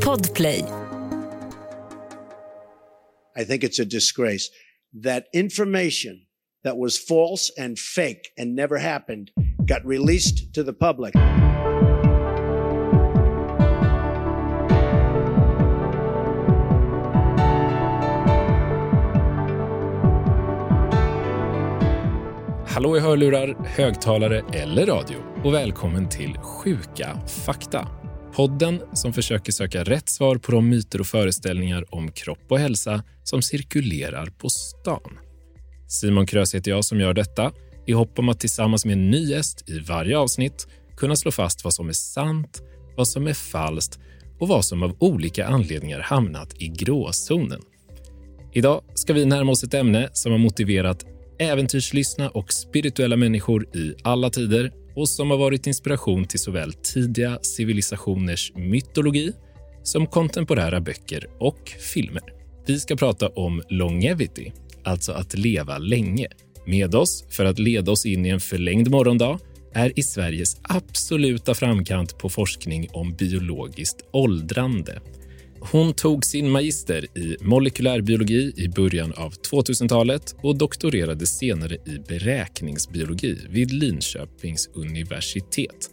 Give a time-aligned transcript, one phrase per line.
[0.00, 0.62] Podplay.
[3.34, 4.50] I think it's a disgrace
[4.92, 6.26] that information
[6.62, 9.30] that was false and fake and never happened
[9.64, 11.14] got released to the public.
[22.66, 28.05] Hallå i hörlurar, högtalare eller radio och välkommen till Sjuka fakta.
[28.36, 33.02] Podden som försöker söka rätt svar på de myter och föreställningar om kropp och hälsa
[33.24, 35.18] som cirkulerar på stan.
[35.88, 37.52] Simon Krös heter jag som gör detta
[37.86, 40.66] i hopp om att tillsammans med en ny gäst i varje avsnitt
[40.96, 42.62] kunna slå fast vad som är sant,
[42.96, 43.98] vad som är falskt
[44.38, 47.60] och vad som av olika anledningar hamnat i gråzonen.
[48.52, 51.04] Idag ska vi närma oss ett ämne som har motiverat
[51.38, 57.38] äventyrslystna och spirituella människor i alla tider och som har varit inspiration till såväl tidiga
[57.42, 59.32] civilisationers mytologi
[59.82, 62.22] som kontemporära böcker och filmer.
[62.66, 64.52] Vi ska prata om longevity,
[64.84, 66.26] alltså att leva länge.
[66.66, 69.38] Med oss för att leda oss in i en förlängd morgondag
[69.74, 75.00] är i Sveriges absoluta framkant på forskning om biologiskt åldrande.
[75.72, 83.38] Hon tog sin magister i molekylärbiologi i början av 2000-talet och doktorerade senare i beräkningsbiologi
[83.50, 85.90] vid Linköpings universitet.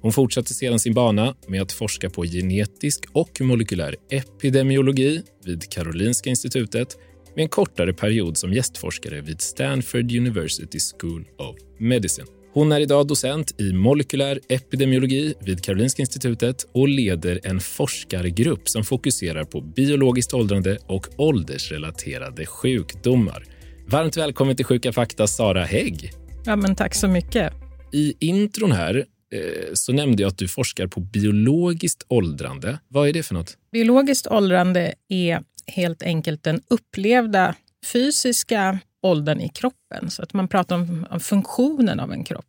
[0.00, 6.30] Hon fortsatte sedan sin bana med att forska på genetisk och molekylär epidemiologi vid Karolinska
[6.30, 6.96] institutet
[7.36, 12.39] med en kortare period som gästforskare vid Stanford University School of Medicine.
[12.52, 18.84] Hon är idag docent i molekylär epidemiologi vid Karolinska institutet och leder en forskargrupp som
[18.84, 23.44] fokuserar på biologiskt åldrande och åldersrelaterade sjukdomar.
[23.86, 26.12] Varmt välkommen till Sjuka fakta, Sara Hägg.
[26.46, 27.52] Ja, men tack så mycket.
[27.92, 32.78] I intron här eh, så nämnde jag att du forskar på biologiskt åldrande.
[32.88, 33.56] Vad är det för något?
[33.72, 37.54] Biologiskt åldrande är helt enkelt den upplevda
[37.92, 40.10] fysiska åldern i kroppen.
[40.10, 42.46] Så att man pratar om, om funktionen av en kropp.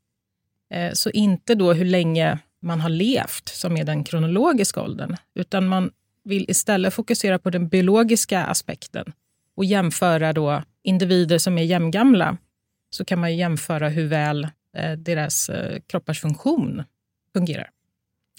[0.74, 5.68] Eh, så inte då hur länge man har levt, som är den kronologiska åldern, utan
[5.68, 5.92] man
[6.24, 9.14] vill istället fokusera på den biologiska aspekten
[9.56, 12.38] och jämföra då individer som är jämngamla.
[12.90, 14.48] Så kan man jämföra hur väl
[14.78, 16.84] eh, deras eh, kroppars funktion
[17.34, 17.70] fungerar.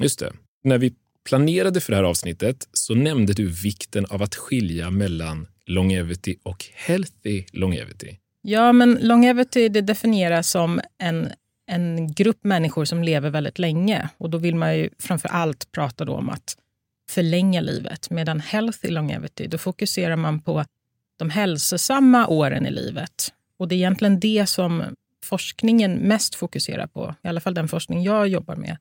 [0.03, 0.33] Just det.
[0.65, 0.95] När vi
[1.25, 6.65] planerade för det här avsnittet så nämnde du vikten av att skilja mellan longevity och
[6.75, 8.17] healthy longevity.
[8.43, 11.33] Ja, men longevity det definieras som en,
[11.67, 14.09] en grupp människor som lever väldigt länge.
[14.19, 16.57] Och Då vill man ju framför allt prata om att
[17.11, 18.11] förlänga livet.
[18.11, 20.65] Medan healthy longevity, då fokuserar man på
[21.19, 23.33] de hälsosamma åren i livet.
[23.57, 24.85] Och Det är egentligen det som
[25.25, 28.77] forskningen mest fokuserar på, i alla fall den forskning jag jobbar med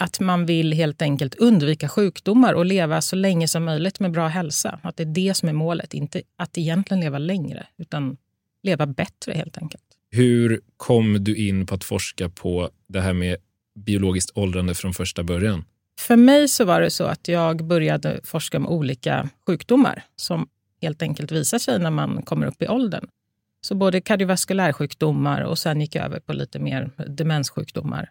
[0.00, 4.28] att man vill helt enkelt undvika sjukdomar och leva så länge som möjligt med bra
[4.28, 4.80] hälsa.
[4.82, 8.16] Att det är det som är målet, inte att egentligen leva längre, utan
[8.62, 9.82] leva bättre helt enkelt.
[10.10, 13.36] Hur kom du in på att forska på det här med
[13.74, 15.64] biologiskt åldrande från första början?
[16.00, 20.48] För mig så var det så att jag började forska om olika sjukdomar som
[20.82, 23.08] helt enkelt visar sig när man kommer upp i åldern.
[23.60, 28.10] Så både kardiovaskulärsjukdomar och sen gick jag över på lite mer demenssjukdomar.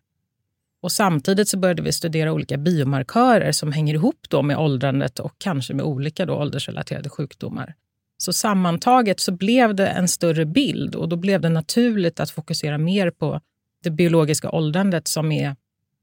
[0.82, 5.34] Och samtidigt så började vi studera olika biomarkörer som hänger ihop då med åldrandet och
[5.38, 7.76] kanske med olika då åldersrelaterade sjukdomar.
[8.18, 12.78] Så sammantaget så blev det en större bild och då blev det naturligt att fokusera
[12.78, 13.42] mer på
[13.84, 15.56] det biologiska åldrandet som är,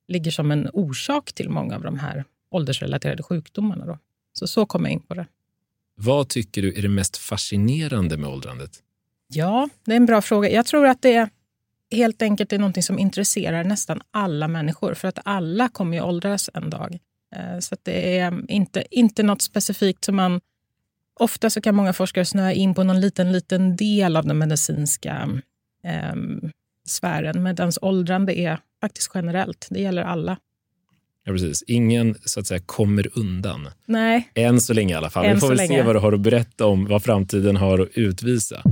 [0.08, 3.86] ligger som en orsak till många av de här åldersrelaterade sjukdomarna.
[3.86, 3.98] Då.
[4.32, 5.26] Så så kom jag in på det.
[5.94, 8.70] Vad tycker du är det mest fascinerande med åldrandet?
[9.28, 10.50] Ja, det är en bra fråga.
[10.50, 11.28] Jag tror att det är
[11.90, 14.94] helt enkelt är någonting som intresserar nästan alla människor.
[14.94, 16.98] För att alla kommer ju åldras en dag.
[17.36, 20.40] Eh, så det är inte, inte något specifikt som man...
[21.20, 25.28] Ofta så kan många forskare snöa in på någon liten, liten del av den medicinska
[25.84, 26.14] eh,
[26.86, 27.42] sfären.
[27.42, 29.66] Medan åldrande är faktiskt generellt.
[29.70, 30.36] Det gäller alla.
[31.24, 31.62] Ja, precis.
[31.66, 33.68] Ingen så att säga kommer undan.
[33.86, 34.30] Nej.
[34.34, 35.24] Än så länge i alla fall.
[35.24, 35.68] Än Vi får väl länge.
[35.78, 38.62] se vad du har att berätta om vad framtiden har att utvisa.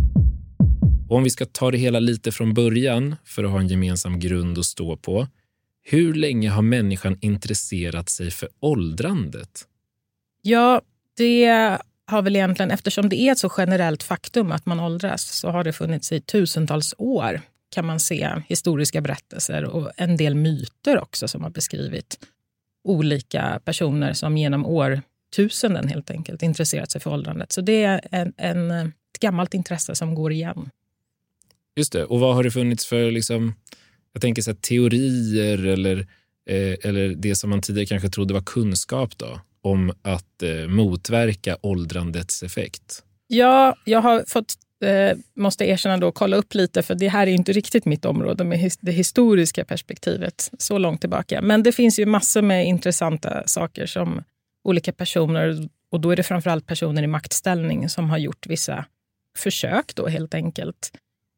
[1.08, 4.20] Och om vi ska ta det hela lite från början för att ha en gemensam
[4.20, 5.28] grund att stå på.
[5.82, 9.64] Hur länge har människan intresserat sig för åldrandet?
[10.42, 10.82] Ja,
[11.16, 15.50] det har väl egentligen, eftersom det är ett så generellt faktum att man åldras, så
[15.50, 17.40] har det funnits i tusentals år
[17.74, 22.18] kan man se historiska berättelser och en del myter också som har beskrivit
[22.84, 27.52] olika personer som genom årtusenden helt enkelt intresserat sig för åldrandet.
[27.52, 30.70] Så det är en, en, ett gammalt intresse som går igen.
[31.76, 32.04] Just det.
[32.04, 33.54] Och vad har det funnits för liksom,
[34.12, 35.98] jag tänker så här, teorier eller
[36.50, 41.56] eh, eller det som man tidigare kanske trodde var kunskap då, om att eh, motverka
[41.62, 43.02] åldrandets effekt?
[43.26, 44.54] Ja, jag har fått,
[44.84, 48.44] eh, måste erkänna då, kolla upp lite, för det här är inte riktigt mitt område
[48.44, 51.42] med his det historiska perspektivet så långt tillbaka.
[51.42, 54.22] Men det finns ju massor med intressanta saker som
[54.64, 58.84] olika personer, och då är det framförallt personer i maktställning som har gjort vissa
[59.38, 60.92] försök då helt enkelt.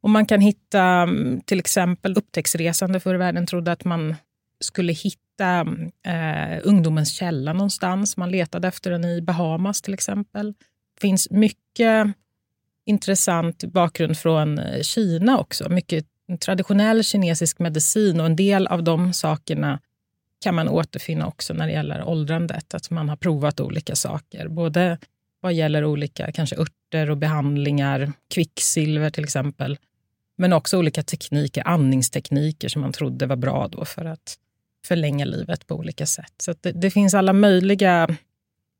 [0.06, 4.16] Och man kan hitta mm, till exempel upptäcktsresande förr i världen trodde att man
[4.60, 5.60] skulle hitta
[6.06, 8.16] eh, ungdomens källa någonstans.
[8.16, 10.52] Man letade efter den i Bahamas till exempel.
[10.94, 12.06] Det finns mycket
[12.84, 15.68] intressant bakgrund från eh, Kina också.
[15.68, 16.06] Mycket
[16.40, 19.80] traditionell kinesisk medicin och en del av de sakerna
[20.40, 22.74] kan man återfinna också när det gäller åldrandet.
[22.74, 24.48] Att man har provat olika saker.
[24.48, 24.98] Både
[25.40, 29.78] vad gäller olika kanske örter och behandlingar, kvicksilver till exempel.
[30.36, 34.36] Men också olika tekniker, andningstekniker som man trodde var bra då för att
[34.86, 36.32] förlänga livet på olika sätt.
[36.38, 38.16] Så det, det, finns alla möjliga,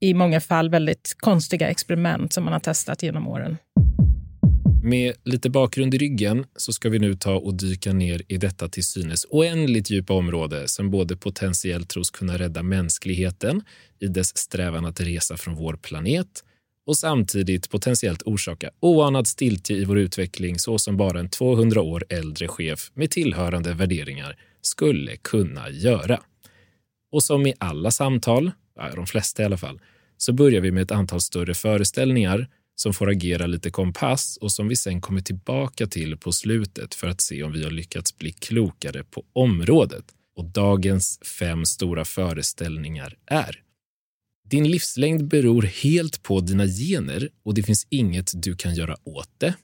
[0.00, 3.56] i många fall väldigt konstiga experiment som man har testat genom åren.
[4.82, 8.68] Med lite bakgrund i ryggen så ska vi nu ta och dyka ner i detta
[8.68, 13.62] till synes oändligt djupa område som både potentiellt tros kunna rädda mänskligheten
[13.98, 16.44] i dess strävan att resa från vår planet
[16.86, 22.04] och samtidigt potentiellt orsaka oanad stiltje i vår utveckling så som bara en 200 år
[22.08, 26.20] äldre chef med tillhörande värderingar skulle kunna göra.
[27.12, 28.50] Och som i alla samtal,
[28.94, 29.80] de flesta i alla fall,
[30.16, 34.68] så börjar vi med ett antal större föreställningar som får agera lite kompass och som
[34.68, 38.32] vi sen kommer tillbaka till på slutet för att se om vi har lyckats bli
[38.32, 40.04] klokare på området.
[40.36, 43.62] Och dagens fem stora föreställningar är
[44.48, 49.30] din livslängd beror helt på dina gener och det finns inget du kan göra åt
[49.38, 49.54] det.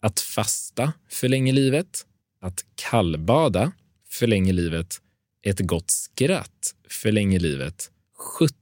[0.00, 2.06] Att fasta förlänger livet.
[2.40, 3.72] Att kallbada
[4.08, 5.00] förlänger livet.
[5.42, 7.90] Ett gott skratt förlänger livet.
[8.38, 8.54] 70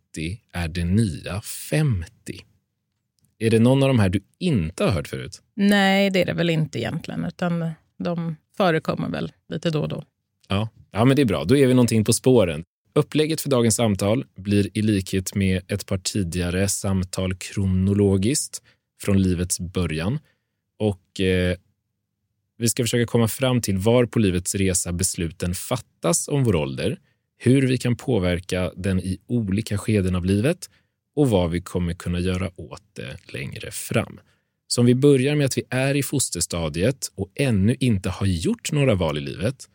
[0.52, 2.44] är det nya 50.
[3.38, 5.42] Är det någon av de här du inte har hört förut?
[5.54, 10.04] Nej, det är det väl inte egentligen, utan de förekommer väl lite då och då.
[10.48, 11.44] Ja, ja men det är bra.
[11.44, 12.64] Då är vi någonting på spåren.
[12.98, 18.62] Upplägget för dagens samtal blir i likhet med ett par tidigare samtal kronologiskt
[19.02, 20.18] från livets början.
[20.78, 21.56] Och eh,
[22.56, 26.98] vi ska försöka komma fram till var på livets resa besluten fattas om vår ålder,
[27.36, 30.70] hur vi kan påverka den i olika skeden av livet
[31.16, 34.20] och vad vi kommer kunna göra åt det längre fram.
[34.66, 38.72] Så om vi börjar med att vi är i fosterstadiet och ännu inte har gjort
[38.72, 39.68] några val i livet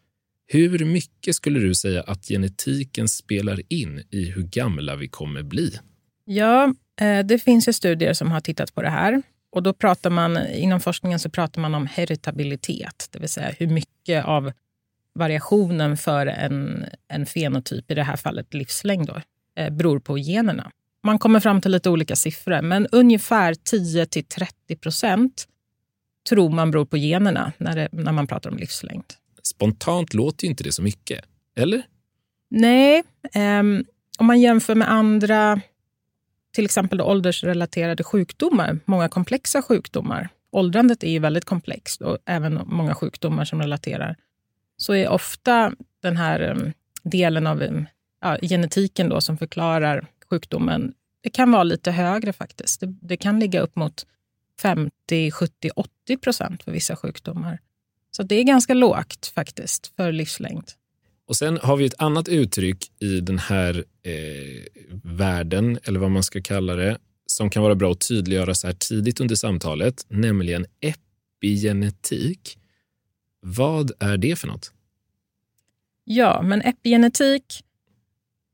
[0.48, 5.80] hur mycket skulle du säga att genetiken spelar in i hur gamla vi kommer bli?
[6.26, 9.22] Ja, eh, det finns ju studier som har tittat på det här.
[9.52, 13.68] Och då pratar man, Inom forskningen så pratar man om heritabilitet, det vill säga hur
[13.68, 14.52] mycket av
[15.16, 19.22] variationen för en, en fenotyp, i det här fallet livslängd, då,
[19.62, 20.72] eh, beror på generna.
[21.04, 25.48] Man kommer fram till lite olika siffror, men ungefär 10 till 30 procent
[26.30, 29.06] tror man beror på generna när, det, när man pratar om livslängd.
[29.44, 31.26] Spontant låter ju inte det så mycket,
[31.56, 31.84] eller?
[32.50, 33.04] Nej,
[33.36, 33.86] um,
[34.18, 35.62] om man jämför med andra,
[36.54, 40.30] till exempel åldersrelaterade sjukdomar, många komplexa sjukdomar.
[40.52, 44.16] Åldrandet är ju väldigt komplext och även många sjukdomar som relaterar.
[44.78, 46.74] Så är ofta den här um,
[47.04, 47.86] delen av um,
[48.22, 52.80] ja, genetiken då, som förklarar sjukdomen, det kan vara lite högre faktiskt.
[52.80, 54.06] Det, det kan ligga upp mot
[54.62, 57.60] 50, 70, 80 procent för vissa sjukdomar.
[58.16, 60.72] Så det är ganska lågt faktiskt för livslängd.
[61.28, 64.64] Och Sen har vi ett annat uttryck i den här eh,
[65.04, 68.74] världen, eller vad man ska kalla det, som kan vara bra att tydliggöra så här
[68.74, 72.58] tidigt under samtalet, nämligen epigenetik.
[73.42, 74.72] Vad är det för något?
[76.04, 77.64] Ja, men epigenetik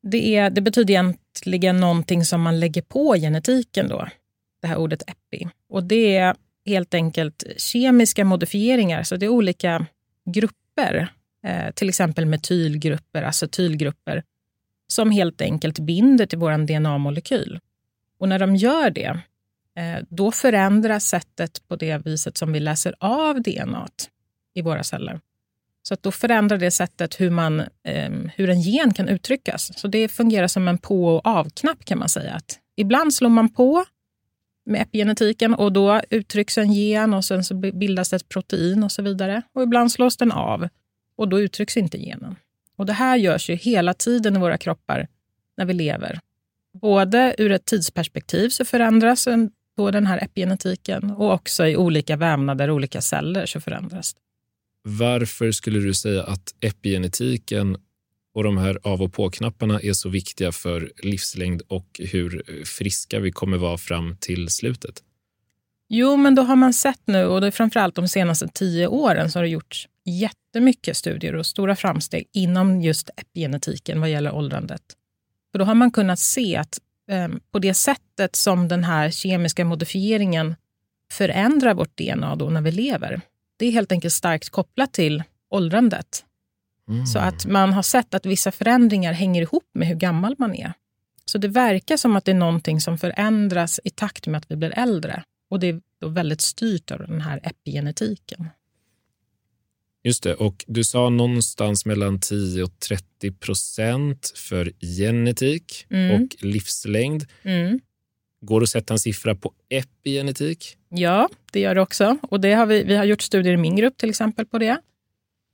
[0.02, 3.88] det, är, det betyder egentligen någonting som man lägger på genetiken.
[3.88, 4.08] då,
[4.62, 5.48] Det här ordet epi.
[5.70, 6.36] Och det är
[6.70, 9.04] helt enkelt kemiska modifieringar.
[9.04, 9.86] Så det är olika
[10.26, 11.14] grupper,
[11.46, 14.24] eh, till exempel metylgrupper, acetylgrupper,
[14.88, 17.60] som helt enkelt binder till vår DNA-molekyl.
[18.20, 19.20] Och när de gör det,
[19.76, 23.88] eh, då förändras sättet på det viset som vi läser av DNA
[24.54, 25.20] i våra celler.
[25.82, 29.80] Så att då förändrar det sättet hur, man, eh, hur en gen kan uttryckas.
[29.80, 32.34] Så det fungerar som en på och av-knapp kan man säga.
[32.34, 33.86] Att ibland slår man på
[34.70, 39.02] med epigenetiken och då uttrycks en gen och sen så bildas ett protein och så
[39.02, 39.42] vidare.
[39.54, 40.68] Och ibland slås den av
[41.16, 42.36] och då uttrycks inte genen.
[42.78, 45.08] Och det här görs ju hela tiden i våra kroppar
[45.58, 46.20] när vi lever.
[46.82, 49.28] Både ur ett tidsperspektiv så förändras
[49.78, 54.16] då den här epigenetiken och också i olika vävnader, och olika celler så förändras
[54.84, 57.78] Varför skulle du säga att epigenetiken
[58.34, 63.32] och de här av och på-knapparna är så viktiga för livslängd och hur friska vi
[63.32, 65.04] kommer vara fram till slutet?
[65.90, 69.32] Jo, men då har man sett nu, och det är framförallt de senaste tio åren,
[69.32, 74.82] så har det gjorts jättemycket studier och stora framsteg inom just epigenetiken vad gäller åldrandet.
[75.52, 76.80] För då har man kunnat se att
[77.12, 80.56] eh, på det sättet som den här kemiska modifieringen
[81.12, 83.22] förändrar vårt DNA då när vi lever,
[83.58, 86.26] det är helt enkelt starkt kopplat till åldrandet.
[86.90, 87.06] Mm.
[87.06, 90.74] Så att man har sett att vissa förändringar hänger ihop med hur gammal man är.
[91.26, 94.56] Så det verkar som att det är någonting som förändras i takt med att vi
[94.56, 95.24] blir äldre.
[95.50, 98.50] Och det är då väldigt styrt av den här epigenetiken.
[100.04, 100.36] Just det.
[100.36, 106.22] Och du sa någonstans mellan 10 och 30 procent för genetik mm.
[106.24, 107.26] och livslängd.
[107.44, 107.80] Mm.
[108.42, 110.78] Går det att sätta en siffra på epigenetik?
[110.90, 112.18] Ja, det gör det också.
[112.22, 114.82] Och det har vi, vi har gjort studier i min grupp till exempel på det.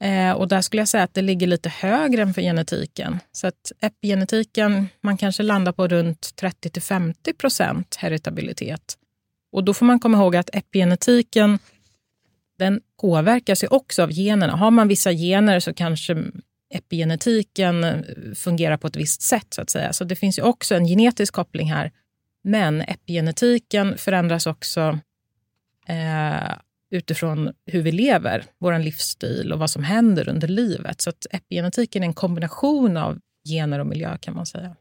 [0.03, 3.19] Eh, och där skulle jag säga att det ligger lite högre än för genetiken.
[3.31, 8.97] Så att epigenetiken, man kanske landar på runt 30 till 50 procent heritabilitet.
[9.51, 11.59] Och då får man komma ihåg att epigenetiken
[12.57, 14.55] den påverkas ju också av generna.
[14.55, 16.23] Har man vissa gener så kanske
[16.73, 18.01] epigenetiken eh,
[18.35, 19.47] fungerar på ett visst sätt.
[19.49, 19.93] så att säga.
[19.93, 21.91] Så det finns ju också en genetisk koppling här.
[22.43, 24.99] Men epigenetiken förändras också
[25.87, 26.51] eh,
[26.95, 31.01] utifrån hur vi lever, vår livsstil och vad som händer under livet.
[31.01, 34.75] Så att epigenetiken är en kombination av gener och miljö kan man säga.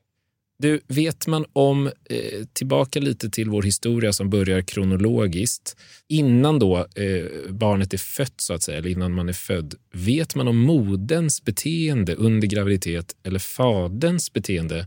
[0.58, 5.76] Du, vet man om, eh, tillbaka lite till vår historia som börjar kronologiskt,
[6.08, 10.34] innan då eh, barnet är fött, så att säga, eller innan man är född, vet
[10.34, 14.86] man om moderns beteende under graviditet eller faderns beteende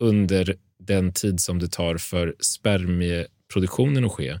[0.00, 4.38] under den tid som det tar för spermieproduktionen att ske?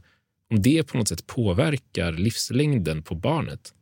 [0.50, 3.74] Om det på något sätt påverkar livslängden på barnet?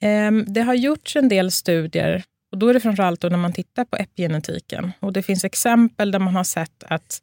[0.00, 3.52] Ehm, det har gjorts en del studier och då är det framförallt då när man
[3.52, 4.92] tittar på epigenetiken.
[5.00, 7.22] Och det finns exempel där man har sett att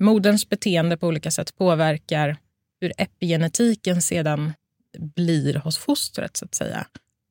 [0.00, 2.36] moderns beteende på olika sätt påverkar
[2.80, 4.52] hur epigenetiken sedan
[4.98, 6.36] blir hos fostret.
[6.36, 6.86] så att säga.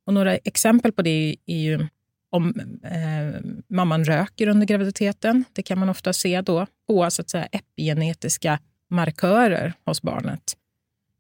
[0.06, 1.88] Och några exempel på det är ju
[2.30, 5.46] om eh, mamman röker under graviditeten.
[5.54, 8.60] Det kan man ofta se då på så att säga, epigenetiska
[8.90, 10.58] markörer hos barnet.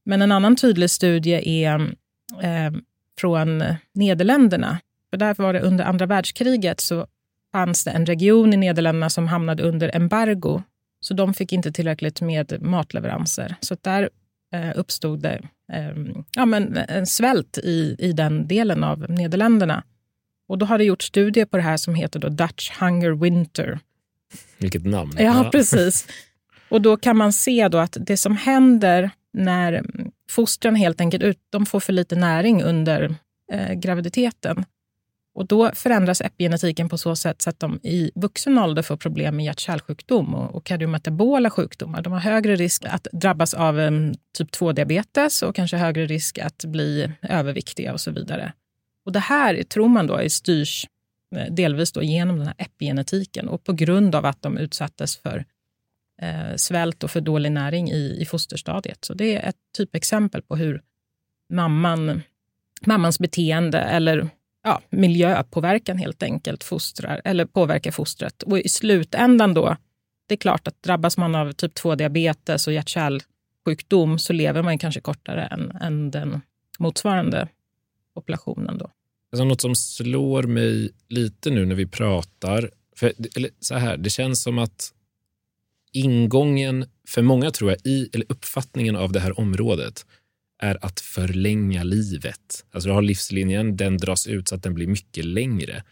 [0.05, 1.95] Men en annan tydlig studie är
[2.41, 2.71] eh,
[3.17, 4.79] från Nederländerna
[5.13, 7.07] för där var det under andra världskriget så
[7.51, 10.61] fanns det en region i Nederländerna som hamnade under embargo.
[10.99, 13.55] Så de fick inte tillräckligt med matleveranser.
[13.59, 14.09] Så där
[14.53, 15.41] eh, uppstod det
[15.73, 15.91] eh,
[16.35, 19.83] ja, men en svält i, i den delen av Nederländerna.
[20.47, 23.79] Och då har det gjorts studier på det här som heter då Dutch Hunger Winter.
[24.57, 25.15] Vilket namn.
[25.17, 26.07] Ja, precis.
[26.69, 29.85] Och då kan man se då att det som händer när
[30.29, 33.15] fostren helt enkelt ut, de får för lite näring under
[33.51, 34.65] eh, graviditeten,
[35.35, 39.35] och då förändras epigenetiken på så sätt så att de i vuxen ålder får problem
[39.35, 42.01] med hjärt-kärlsjukdom och, och kardiometabola sjukdomar.
[42.01, 46.65] De har högre risk att drabbas av um, typ 2-diabetes och kanske högre risk att
[46.65, 48.53] bli överviktiga och så vidare.
[49.05, 50.87] Och det här tror man då styrs
[51.35, 55.45] eh, delvis då genom den här epigenetiken och på grund av att de utsattes för
[56.21, 59.05] eh, svält och för dålig näring i, i fosterstadiet.
[59.05, 60.81] Så det är ett typexempel på hur
[61.49, 62.21] mamman,
[62.85, 64.29] mammans beteende eller
[64.63, 68.43] ja, miljöpåverkan helt enkelt fostrar, eller påverkar fostret.
[68.43, 69.77] Och i slutändan då,
[70.27, 75.01] det är klart att drabbas man av typ 2-diabetes och hjärt-kärlsjukdom så lever man kanske
[75.01, 76.41] kortare än, än den
[76.79, 77.47] motsvarande
[78.13, 78.77] populationen.
[78.77, 78.89] Då.
[79.31, 84.09] Alltså något som slår mig lite nu när vi pratar, för, eller så här, det
[84.09, 84.92] känns som att
[85.93, 90.05] ingången för många tror jag, i, eller uppfattningen av det här området
[90.59, 92.65] är att förlänga livet.
[92.71, 95.83] Alltså du har livslinjen, den dras ut så att den blir mycket längre.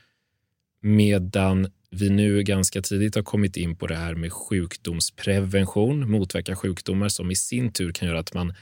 [0.81, 7.10] Medan vi nu ganska tidigt har kommit in på det här med sjukdomsprevention, motverka sjukdomar
[7.10, 8.53] som i sin tur kan göra att man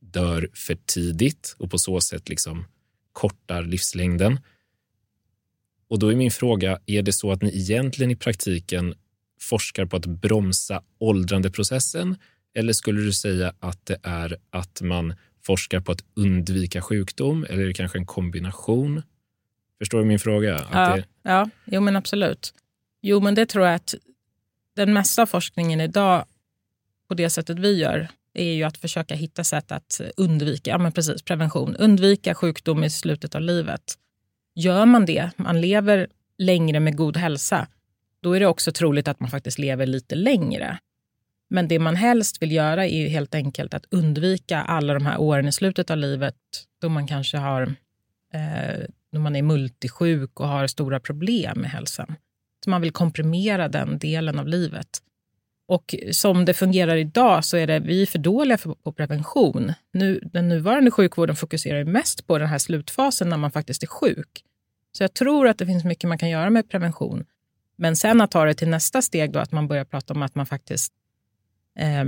[0.00, 2.64] dör för tidigt och på så sätt liksom
[3.12, 4.40] kortar livslängden.
[5.88, 8.94] Och då är min fråga, är det så att ni egentligen i praktiken
[9.42, 12.16] forskar på att bromsa åldrandeprocessen
[12.54, 17.62] eller skulle du säga att det är att man forskar på att undvika sjukdom eller
[17.62, 19.02] är det kanske en kombination?
[19.78, 20.66] Förstår du min fråga?
[20.72, 21.04] ja, det...
[21.22, 22.54] ja, jo men absolut.
[23.02, 23.94] Jo, men det tror jag att
[24.76, 26.24] den mesta forskningen idag
[27.08, 30.92] på det sättet vi gör är ju att försöka hitta sätt att undvika ja, men
[30.92, 33.98] precis, prevention, undvika sjukdom i slutet av livet.
[34.54, 36.06] Gör man det, man lever
[36.38, 37.66] längre med god hälsa,
[38.22, 40.78] då är det också troligt att man faktiskt lever lite längre.
[41.50, 45.48] Men det man helst vill göra är helt enkelt att undvika alla de här åren
[45.48, 46.36] i slutet av livet
[46.80, 47.62] då man kanske har
[48.34, 52.14] eh, då man är multisjuk och har stora problem med hälsan.
[52.64, 54.88] Så man vill komprimera den delen av livet.
[55.68, 59.72] Och som det fungerar idag så är det, vi är för dåliga för, på prevention.
[59.92, 64.44] Nu, den nuvarande sjukvården fokuserar mest på den här slutfasen när man faktiskt är sjuk.
[64.92, 67.24] Så jag tror att det finns mycket man kan göra med prevention.
[67.82, 70.34] Men sen att ta det till nästa steg då, att man börjar prata om att
[70.34, 70.92] man faktiskt
[71.78, 72.04] eh,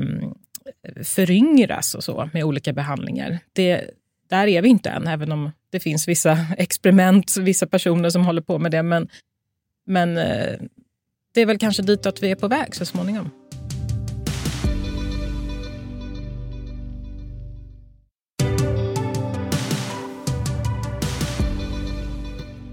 [1.04, 3.38] föryngras och så med olika behandlingar.
[3.52, 3.90] Det,
[4.28, 8.42] där är vi inte än, även om det finns vissa experiment, vissa personer som håller
[8.42, 8.82] på med det.
[8.82, 9.08] Men,
[9.86, 10.58] men eh,
[11.34, 13.30] det är väl kanske dit att vi är på väg så småningom.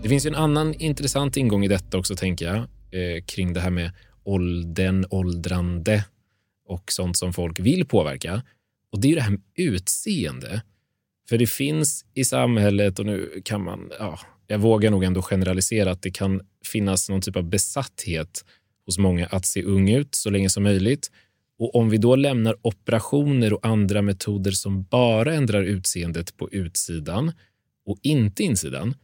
[0.02, 3.60] Det finns ju en annan intressant ingång i detta också, tänker jag, eh, kring det
[3.60, 3.92] här med
[4.24, 6.06] åldern, åldrande
[6.66, 8.44] och sånt som folk vill påverka.
[8.92, 10.62] Och det är det här med utseende.
[11.30, 15.92] För det finns i samhället, och nu kan man, ja, jag vågar nog ändå generalisera
[15.92, 18.46] att det kan finnas någon typ av besatthet
[18.86, 21.12] hos många att se ung ut så länge som möjligt.
[21.60, 27.32] Och om vi då lämnar operationer och andra metoder som bara ändrar utseendet på utsidan
[27.86, 28.96] och inte insidan,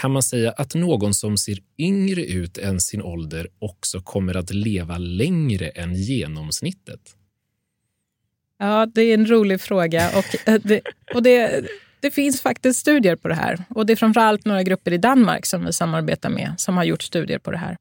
[0.00, 4.50] kan man säga att någon som ser yngre ut än sin ålder också kommer att
[4.50, 7.00] leva längre än genomsnittet?
[8.58, 10.10] Ja, det är en rolig fråga.
[10.18, 10.80] Och eh, det,
[11.14, 11.64] och det,
[12.00, 13.64] det finns faktiskt studier på det här.
[13.68, 17.02] Och Det är framförallt några grupper i Danmark som vi samarbetar med som har gjort
[17.02, 17.76] studier på det här.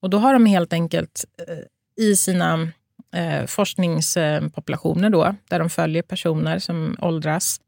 [0.00, 2.68] Och Då har de helt enkelt eh, i sina
[3.14, 7.60] eh, forskningspopulationer då, där de följer personer som åldras,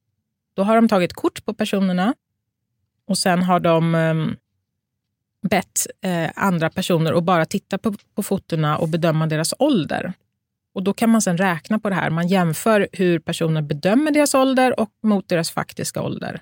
[0.56, 2.14] då har de tagit kort på personerna
[3.06, 4.36] och sen har de um,
[5.48, 10.12] bett eh, andra personer att bara titta på, på fotona och bedöma deras ålder.
[10.74, 12.10] Och Då kan man sen räkna på det här.
[12.10, 16.40] Man jämför hur personer bedömer deras ålder och mot deras faktiska ålder.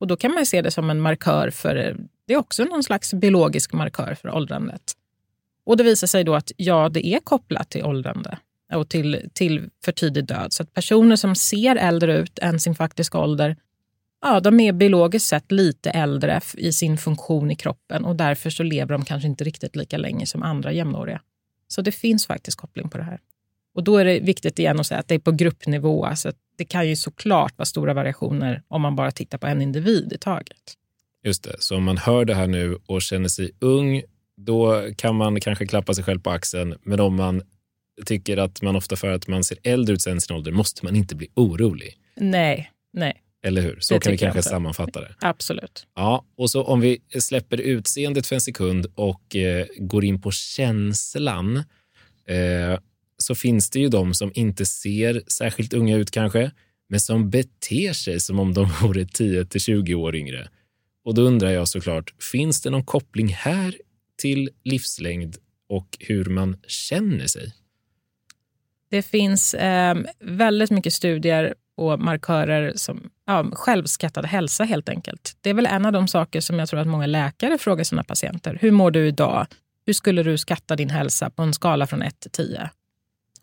[0.00, 1.94] Och Då kan man se det som en markör för, eh,
[2.26, 4.92] det är också någon slags biologisk markör för åldrandet.
[5.64, 8.38] Och Det visar sig då att ja, det är kopplat till åldrande
[8.72, 10.52] och till, till för tidig död.
[10.52, 13.56] Så att personer som ser äldre ut än sin faktiska ålder
[14.22, 18.62] ja, de är biologiskt sett lite äldre i sin funktion i kroppen och därför så
[18.62, 21.20] lever de kanske inte riktigt lika länge som andra jämnåriga.
[21.68, 23.20] Så det finns faktiskt koppling på det här.
[23.74, 26.04] Och då är det viktigt igen att säga att det är på gruppnivå.
[26.04, 30.12] Alltså det kan ju såklart vara stora variationer om man bara tittar på en individ
[30.12, 30.76] i taget.
[31.24, 34.02] Just det, så om man hör det här nu och känner sig ung,
[34.36, 36.74] då kan man kanske klappa sig själv på axeln.
[36.82, 37.42] Men om man
[38.06, 40.96] tycker att man ofta för att man ser äldre ut än sin ålder måste man
[40.96, 41.98] inte bli orolig.
[42.16, 43.22] Nej, nej.
[43.42, 43.78] Eller hur?
[43.80, 45.14] Så det kan vi kanske sammanfatta det.
[45.20, 45.86] Absolut.
[45.94, 50.30] Ja, och så om vi släpper utseendet för en sekund och eh, går in på
[50.30, 51.56] känslan
[52.26, 52.78] eh,
[53.18, 56.50] så finns det ju de som inte ser särskilt unga ut kanske,
[56.88, 60.48] men som beter sig som om de vore 10 till 20 år yngre.
[61.04, 63.76] Och då undrar jag såklart, finns det någon koppling här
[64.18, 65.36] till livslängd
[65.68, 67.52] och hur man känner sig?
[68.90, 75.36] Det finns eh, väldigt mycket studier och markörer som ja, självskattad hälsa helt enkelt.
[75.40, 78.04] Det är väl en av de saker som jag tror att många läkare frågar sina
[78.04, 78.58] patienter.
[78.60, 79.46] Hur mår du idag?
[79.86, 82.70] Hur skulle du skatta din hälsa på en skala från 1 till 10?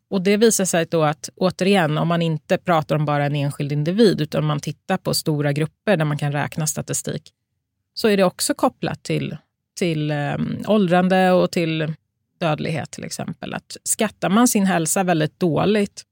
[0.10, 3.72] Och det visar sig då att återigen, om man inte pratar om bara en enskild
[3.72, 7.32] individ utan man tittar på stora grupper där man kan räkna statistik,
[7.94, 9.38] så är det också kopplat till,
[9.78, 11.94] till um, åldrande och till
[12.40, 13.54] dödlighet till exempel.
[13.54, 16.04] Att skattar man sin hälsa väldigt dåligt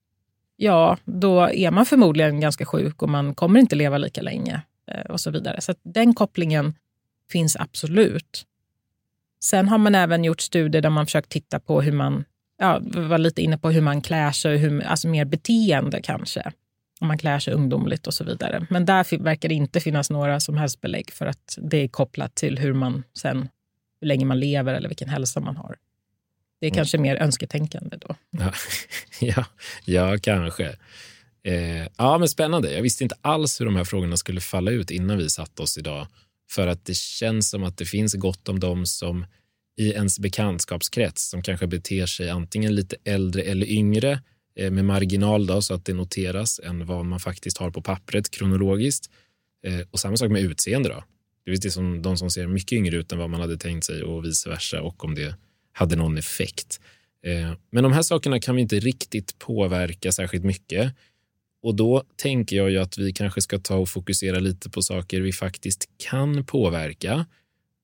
[0.55, 5.11] ja, då är man förmodligen ganska sjuk och man kommer inte leva lika länge eh,
[5.11, 5.61] och så vidare.
[5.61, 6.73] Så den kopplingen
[7.31, 8.45] finns absolut.
[9.43, 12.23] Sen har man även gjort studier där man försökt titta på hur man,
[12.59, 16.51] ja, var lite inne på hur man klär sig, hur, alltså mer beteende kanske.
[16.99, 18.67] Om man klär sig ungdomligt och så vidare.
[18.69, 22.35] Men där verkar det inte finnas några som helst belägg för att det är kopplat
[22.35, 23.49] till hur man sen,
[24.01, 25.75] hur länge man lever eller vilken hälsa man har.
[26.59, 26.75] Det är mm.
[26.75, 28.15] kanske mer önsketänkande då.
[28.29, 28.53] Ja,
[29.19, 29.45] ja,
[29.85, 30.75] ja kanske.
[31.43, 32.73] Eh, ja, men spännande.
[32.73, 35.77] Jag visste inte alls hur de här frågorna skulle falla ut innan vi satt oss
[35.77, 36.07] idag.
[36.49, 39.25] För att det känns som att det finns gott om dem som
[39.77, 44.21] i ens bekantskapskrets som kanske beter sig antingen lite äldre eller yngre
[44.55, 48.31] eh, med marginal då, så att det noteras än vad man faktiskt har på pappret
[48.31, 49.09] kronologiskt.
[49.67, 50.89] Eh, och samma sak med utseende.
[50.89, 51.03] Då.
[51.45, 54.03] Det det som, de som ser mycket yngre ut än vad man hade tänkt sig
[54.03, 54.81] och vice versa.
[54.81, 55.35] Och om det
[55.75, 56.79] hade någon effekt.
[57.25, 60.93] Eh, men de här sakerna kan vi inte riktigt påverka särskilt mycket.
[61.61, 65.21] Och då tänker jag ju att vi kanske ska ta och fokusera lite på saker
[65.21, 67.25] vi faktiskt kan påverka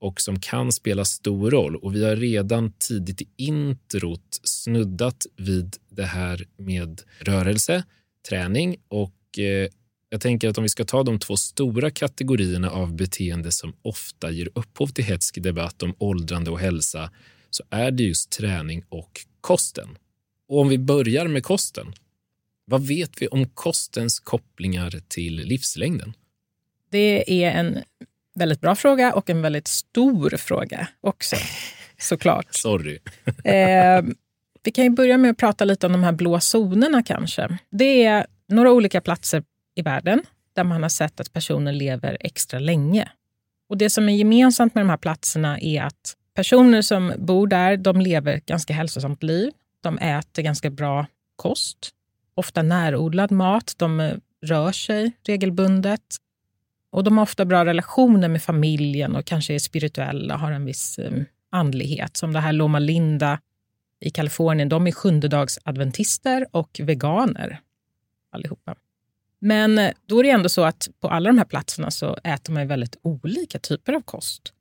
[0.01, 1.75] och som kan spela stor roll.
[1.75, 7.83] Och vi har redan tidigt i introt snuddat vid det här med rörelse,
[8.29, 9.69] träning och eh,
[10.09, 14.31] Jag tänker att om vi ska ta de två stora kategorierna av beteende som ofta
[14.31, 17.11] ger upphov till hetsk debatt om åldrande och hälsa
[17.55, 19.97] så är det just träning och kosten.
[20.47, 21.93] Och om vi börjar med kosten,
[22.65, 26.13] vad vet vi om kostens kopplingar till livslängden?
[26.91, 27.79] Det är en
[28.35, 31.35] väldigt bra fråga och en väldigt stor fråga också,
[31.97, 32.55] såklart.
[32.55, 32.99] Sorry.
[33.43, 34.03] eh,
[34.63, 37.57] vi kan ju börja med att prata lite om de här blå zonerna kanske.
[37.71, 39.43] Det är några olika platser
[39.75, 40.23] i världen
[40.55, 43.11] där man har sett att personer lever extra länge.
[43.69, 47.77] Och Det som är gemensamt med de här platserna är att personer som bor där
[47.77, 49.51] de lever ett ganska hälsosamt liv.
[49.81, 51.89] De äter ganska bra kost,
[52.33, 53.73] ofta närodlad mat.
[53.77, 56.17] De eh, rör sig regelbundet.
[56.91, 60.99] Och de har ofta bra relationer med familjen och kanske är spirituella, har en viss
[60.99, 62.17] eh, andlighet.
[62.17, 63.39] Som det här Loma Linda
[63.99, 67.59] i Kalifornien, de är sjundedagsadventister och veganer
[68.31, 68.75] allihopa.
[69.39, 72.53] Men eh, då är det ändå så att på alla de här platserna så äter
[72.53, 74.53] man väldigt olika typer av kost.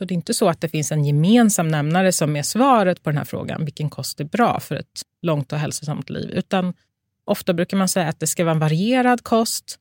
[0.00, 3.10] Så det är inte så att det finns en gemensam nämnare som är svaret på
[3.10, 6.30] den här frågan, vilken kost är bra för ett långt och hälsosamt liv.
[6.30, 6.74] Utan
[7.24, 9.78] ofta brukar man säga att det ska vara en varierad kost,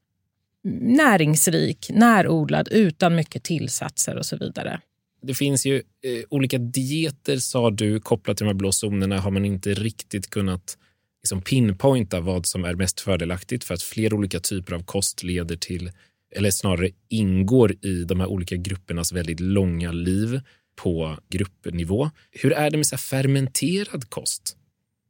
[0.82, 4.82] näringsrik, närodlad, utan mycket tillsatser och så vidare.
[5.22, 9.20] Det finns ju eh, olika dieter, sa du, kopplat till de här blå zonerna.
[9.20, 10.78] Har man inte riktigt kunnat
[11.24, 15.56] liksom pinpointa vad som är mest fördelaktigt för att flera olika typer av kost leder
[15.56, 15.92] till,
[16.36, 20.42] eller snarare ingår i de här olika gruppernas väldigt långa liv
[20.76, 22.10] på gruppnivå.
[22.32, 24.58] Hur är det med så fermenterad kost?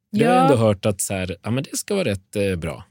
[0.09, 0.27] Ja.
[0.27, 2.83] har jag ändå hört att så här, ja, men det ska vara rätt eh, bra.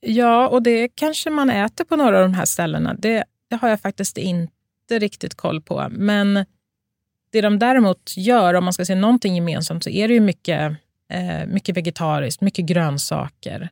[0.00, 2.94] Ja, och det kanske man äter på några av de här ställena.
[2.94, 5.88] Det, det har jag faktiskt inte riktigt koll på.
[5.90, 6.44] Men
[7.30, 10.76] det de däremot gör, om man ska se någonting gemensamt, så är det ju mycket
[11.12, 13.68] Eh, mycket vegetariskt, mycket grönsaker.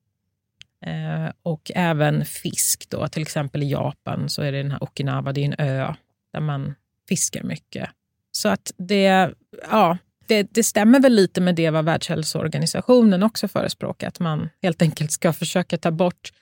[0.87, 2.87] Eh, och även fisk.
[2.89, 3.09] Då.
[3.09, 5.95] Till exempel i Japan så är det den här Okinawa, det är en ö
[6.33, 6.75] där man
[7.09, 7.91] fiskar mycket.
[8.33, 9.31] Så att det,
[9.71, 14.09] ja, det, det, stämmer väl lite med det vad Världshälsoorganisationen också förespråkar.
[14.09, 16.33] Att man helt enkelt ska försöka ta bort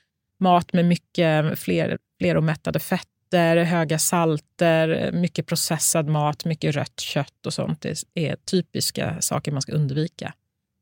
[0.40, 1.98] mat med mycket fler,
[2.36, 7.80] omättade fetter, höga salter, mycket processad mat, mycket rött kött och sånt.
[7.80, 10.34] Det är typiska saker man ska undvika.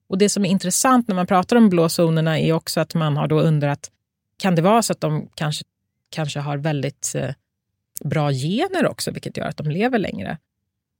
[0.08, 3.16] Och Det som är intressant när man pratar om blå zonerna är också att man
[3.16, 3.90] har då undrat,
[4.38, 5.64] kan det vara så att de kanske,
[6.10, 7.30] kanske har väldigt eh,
[8.04, 10.38] bra gener också, vilket gör att de lever längre?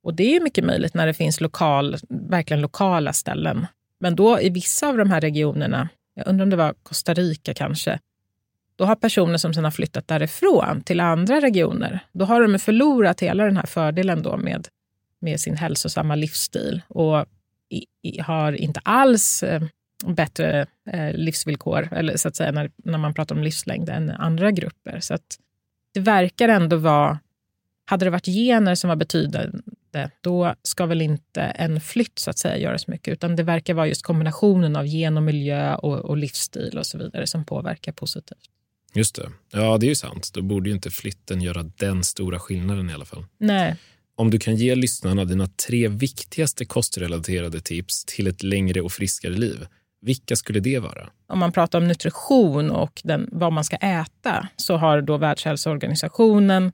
[0.03, 3.67] Och det är mycket möjligt när det finns lokal, verkligen lokala ställen.
[3.99, 7.55] Men då i vissa av de här regionerna, jag undrar om det var Costa Rica
[7.55, 7.99] kanske,
[8.77, 13.21] då har personer som sedan har flyttat därifrån till andra regioner, då har de förlorat
[13.21, 14.69] hela den här fördelen då med,
[15.21, 16.83] med sin hälsosamma livsstil.
[16.89, 17.27] Och
[18.23, 19.63] har inte alls eh,
[20.07, 24.51] bättre eh, livsvillkor, eller så att säga när, när man pratar om livslängd, än andra
[24.51, 25.01] grupper.
[25.01, 25.39] Så att
[25.95, 27.19] det verkar ändå vara...
[27.89, 29.59] Hade det varit gener som var betydande,
[30.21, 33.75] då ska väl inte en flytt så att säga göra så mycket, utan det verkar
[33.75, 37.93] vara just kombinationen av gen och miljö och, och livsstil och så vidare som påverkar
[37.93, 38.51] positivt.
[38.95, 39.31] Just det.
[39.53, 40.31] Ja, det är ju sant.
[40.35, 43.25] Då borde ju inte flytten göra den stora skillnaden i alla fall.
[43.39, 43.77] Nej.
[44.19, 49.33] Om du kan ge lyssnarna dina tre viktigaste kostrelaterade tips till ett längre och friskare
[49.33, 49.67] liv,
[50.01, 51.11] vilka skulle det vara?
[51.29, 56.73] Om man pratar om nutrition och den, vad man ska äta så har då Världshälsoorganisationen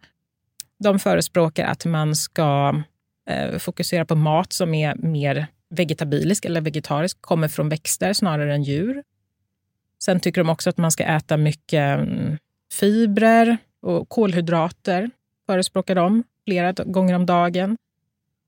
[0.83, 2.83] de förespråkar att man ska
[3.31, 8.63] eh, fokusera på mat som är mer vegetabilisk eller vegetarisk, kommer från växter snarare än
[8.63, 9.03] djur.
[10.05, 12.39] Sen tycker de också att man ska äta mycket mm,
[12.73, 15.11] fibrer och kolhydrater,
[15.47, 17.77] förespråkar de flera gånger om dagen.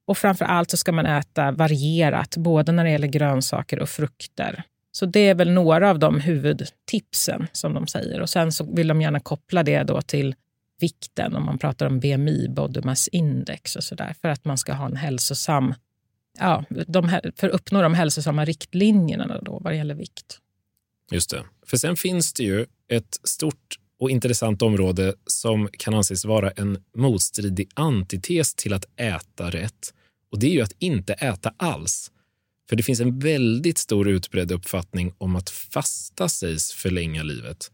[0.06, 4.62] Och framför allt så ska man äta varierat, både när det gäller grönsaker och frukter.
[4.92, 8.20] Så det är väl några av de huvudtipsen som de säger.
[8.20, 10.34] Och sen så vill de gärna koppla det då till
[10.80, 14.72] vikten, om man pratar om BMI, body mass index och sådär, för att man ska
[14.72, 15.74] ha en hälsosam,
[16.38, 20.38] ja, de, för att uppnå de hälsosamma riktlinjerna då vad det gäller vikt.
[21.10, 21.42] Just det.
[21.66, 26.78] För sen finns det ju ett stort och intressant område som kan anses vara en
[26.96, 29.94] motstridig antites till att äta rätt.
[30.32, 32.10] Och det är ju att inte äta alls.
[32.68, 37.70] För det finns en väldigt stor utbredd uppfattning om att fasta sägs förlänga livet.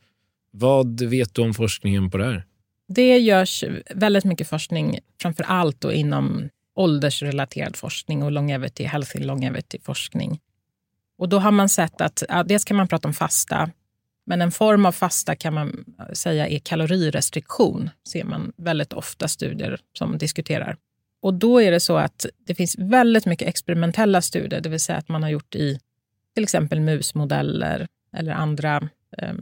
[0.50, 2.44] Vad vet du om forskningen på det här?
[2.88, 3.64] Det görs
[3.94, 10.40] väldigt mycket forskning, framför allt inom åldersrelaterad forskning och longevity, healthy longevity-forskning.
[11.18, 13.70] Och då har man sett att ja, dels kan man prata om fasta,
[14.30, 17.90] men en form av fasta kan man säga är kalorirestriktion.
[18.08, 20.76] ser man väldigt ofta studier som diskuterar.
[21.22, 24.98] Och då är det så att det finns väldigt mycket experimentella studier, det vill säga
[24.98, 25.80] att man har gjort i
[26.34, 28.88] till exempel musmodeller eller andra
[29.18, 29.34] eh,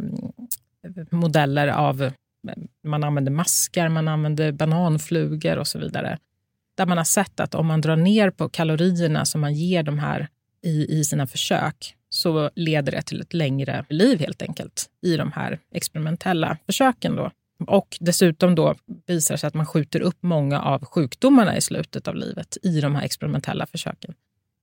[1.11, 2.03] modeller av...
[2.03, 2.13] Eh,
[2.85, 6.19] man använder maskar, man använder bananflugor och så vidare.
[6.77, 9.99] Där man har sett att om man drar ner på kalorierna som man ger de
[9.99, 10.29] här
[10.63, 15.33] i, i sina försök så leder det till ett längre liv helt enkelt i de
[15.33, 17.17] här experimentella försöken.
[17.17, 17.31] Då.
[17.67, 18.75] Och dessutom då
[19.07, 22.81] visar det sig att man skjuter upp många av sjukdomarna i slutet av livet i
[22.81, 24.15] de här experimentella försöken.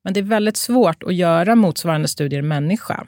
[0.04, 3.08] Men det är väldigt svårt att göra motsvarande studier i människa.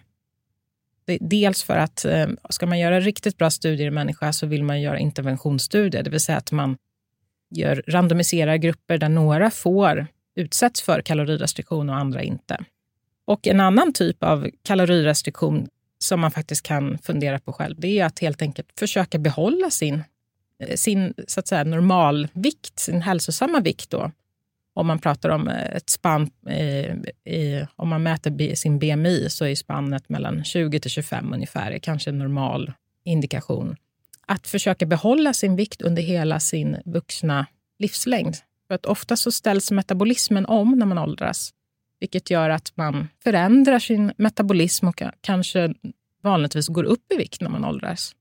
[1.20, 4.82] Dels för att eh, ska man göra riktigt bra studier i människa så vill man
[4.82, 6.78] göra interventionsstudier, det vill säga att man
[7.50, 12.58] gör, randomiserar grupper där några får utsätts för kalorirestriktion och andra inte.
[13.28, 15.68] Och en annan typ av kalorirestriktion
[16.00, 20.04] som man faktiskt kan fundera på själv, det är att helt enkelt försöka behålla sin,
[20.60, 23.90] eh, sin så att säga, normalvikt, sin hälsosamma vikt.
[23.90, 24.12] Då.
[24.74, 26.30] Om man pratar om eh, ett spann,
[27.26, 32.10] eh, om man mäter sin BMI så är spannet mellan 20 till 25 ungefär, kanske
[32.10, 32.72] en normal
[33.04, 33.76] indikation.
[34.26, 37.46] Att försöka behålla sin vikt under hela sin vuxna
[37.80, 38.36] livslängd.
[38.68, 41.54] För att ofta så ställs metabolismen om när man åldras
[42.00, 45.74] vilket gör att man förändrar sin metabolism och kanske
[46.24, 48.16] vanligtvis går upp i vikt när man åldras.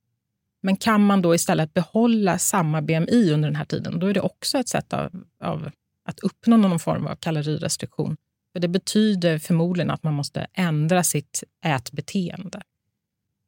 [0.63, 4.21] Men kan man då istället behålla samma BMI under den här tiden, då är det
[4.21, 5.71] också ett sätt av, av
[6.05, 8.17] att uppnå någon form av kalorirestriktion.
[8.53, 12.63] För Det betyder förmodligen att man måste ändra sitt ätbeteende.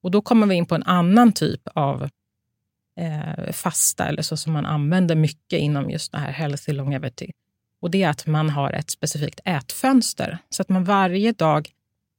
[0.02, 2.08] Och då kommer vi in på en annan typ av
[2.96, 7.32] eh, fasta, eller så som man använder mycket inom just det här healthy longevity.
[7.80, 10.38] Och det är att man har ett specifikt ätfönster.
[10.50, 11.68] Så att man varje dag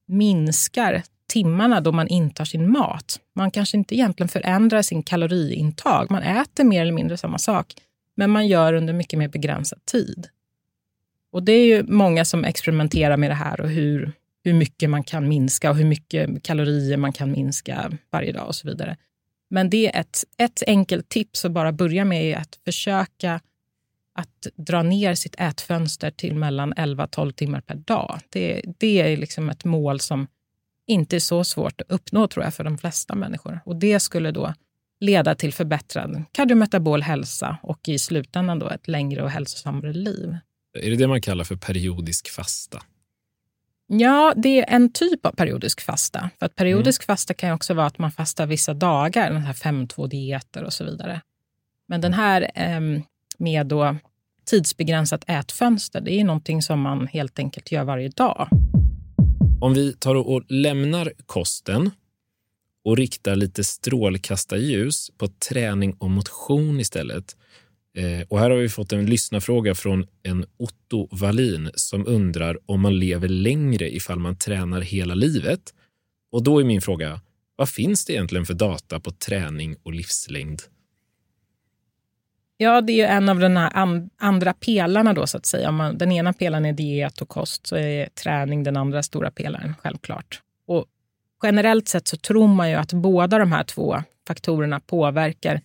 [0.07, 3.19] minskar timmarna då man intar sin mat.
[3.35, 6.11] Man kanske inte egentligen förändrar sin kaloriintag.
[6.11, 7.73] Man äter mer eller mindre samma sak,
[8.15, 10.27] men man gör under mycket mer begränsad tid.
[11.31, 14.11] Och Det är ju många som experimenterar med det här och hur,
[14.43, 18.55] hur mycket man kan minska och hur mycket kalorier man kan minska varje dag och
[18.55, 18.97] så vidare.
[19.49, 23.39] Men det är ett, ett enkelt tips att bara börja med är att försöka
[24.13, 28.19] att dra ner sitt ätfönster till mellan 11-12 timmar per dag.
[28.29, 30.27] Det, det är liksom ett mål som
[30.87, 33.59] inte är så svårt att uppnå tror jag för de flesta människor.
[33.65, 34.53] Och Det skulle då
[34.99, 40.37] leda till förbättrad kardiometabol hälsa och i slutändan då ett längre och hälsosammare liv.
[40.79, 42.81] Är det det man kallar för periodisk fasta?
[43.87, 46.29] Ja, det är en typ av periodisk fasta.
[46.39, 47.05] För att Periodisk mm.
[47.05, 51.21] fasta kan också vara att man fastar vissa dagar, den här 5-2-dieter och så vidare.
[51.87, 53.01] Men den här eh,
[53.39, 53.95] med då
[54.45, 58.47] tidsbegränsat ätfönster, det är någonting som man helt enkelt gör varje dag.
[59.61, 61.91] Om vi tar och lämnar kosten
[62.83, 67.35] och riktar lite strålkastarljus på träning och motion istället.
[67.97, 72.81] Eh, och här har vi fått en lyssnarfråga från en Otto Wallin som undrar om
[72.81, 75.73] man lever längre ifall man tränar hela livet.
[76.31, 77.21] Och då är min fråga,
[77.55, 80.61] vad finns det egentligen för data på träning och livslängd?
[82.61, 85.69] Ja, det är en av de and andra pelarna då så att säga.
[85.69, 89.31] Om man, den ena pelaren är diet och kost så är träning den andra stora
[89.31, 90.41] pelaren, självklart.
[90.67, 90.85] Och
[91.43, 95.61] generellt sett så tror man ju att båda de här två faktorerna påverkar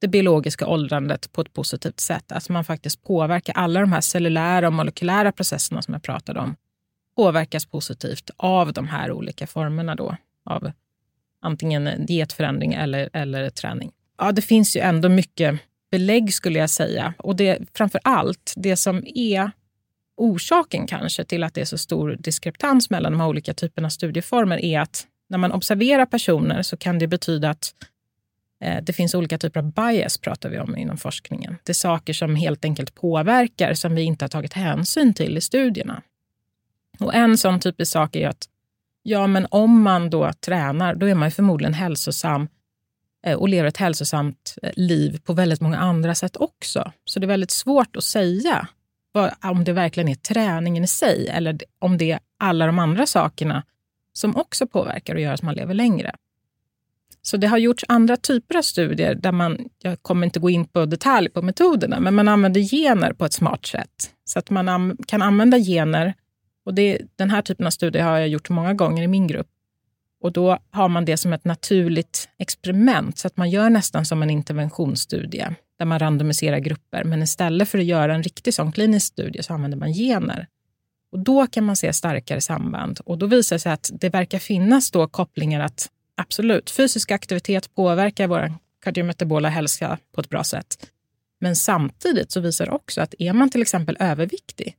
[0.00, 2.32] det biologiska åldrandet på ett positivt sätt.
[2.32, 6.56] Alltså man faktiskt påverkar alla de här cellulära och molekylära processerna som jag pratade om
[7.16, 10.72] påverkas positivt av de här olika formerna då av
[11.42, 13.92] antingen dietförändring eller, eller träning.
[14.18, 17.14] Ja, det finns ju ändå mycket belägg skulle jag säga.
[17.18, 19.50] Och det, framför allt, det som är
[20.16, 23.90] orsaken kanske till att det är så stor diskrepans mellan de här olika typerna av
[23.90, 27.74] studieformer är att när man observerar personer så kan det betyda att
[28.60, 31.56] eh, det finns olika typer av bias, pratar vi om inom forskningen.
[31.64, 35.40] Det är saker som helt enkelt påverkar som vi inte har tagit hänsyn till i
[35.40, 36.02] studierna.
[36.98, 38.48] Och En sån typisk sak är att
[39.02, 42.48] ja, men om man då tränar, då är man förmodligen hälsosam
[43.28, 46.92] Eh, och lever ett hälsosamt eh, liv på väldigt många andra sätt också.
[47.04, 48.68] Så det är väldigt svårt att säga
[49.42, 53.62] om det verkligen är träningen i sig eller om det är alla de andra sakerna
[54.12, 56.14] som också påverkar och gör att man lever längre.
[57.22, 60.64] Så det har gjorts andra typer av studier där man, jag kommer inte gå in
[60.64, 64.10] på detalj på metoderna, men man använder gener på ett smart sätt.
[64.24, 66.14] Så att man kan använda gener,
[66.64, 69.48] och det, den här typen av studier har jag gjort många gånger i min grupp,
[70.20, 74.22] och då har man det som ett naturligt experiment, så att man gör nästan som
[74.22, 77.04] en interventionsstudie där man randomiserar grupper.
[77.04, 80.46] Men istället för att göra en riktig sån klinisk studie så använder man gener.
[81.12, 83.00] Och Då kan man se starkare samband.
[83.04, 87.74] Och Då visar det sig att det verkar finnas då kopplingar att absolut, fysisk aktivitet
[87.74, 88.54] påverkar vår
[88.84, 90.90] kardiometabola hälsa på ett bra sätt.
[91.40, 94.76] Men samtidigt så visar det också att är man till exempel överviktig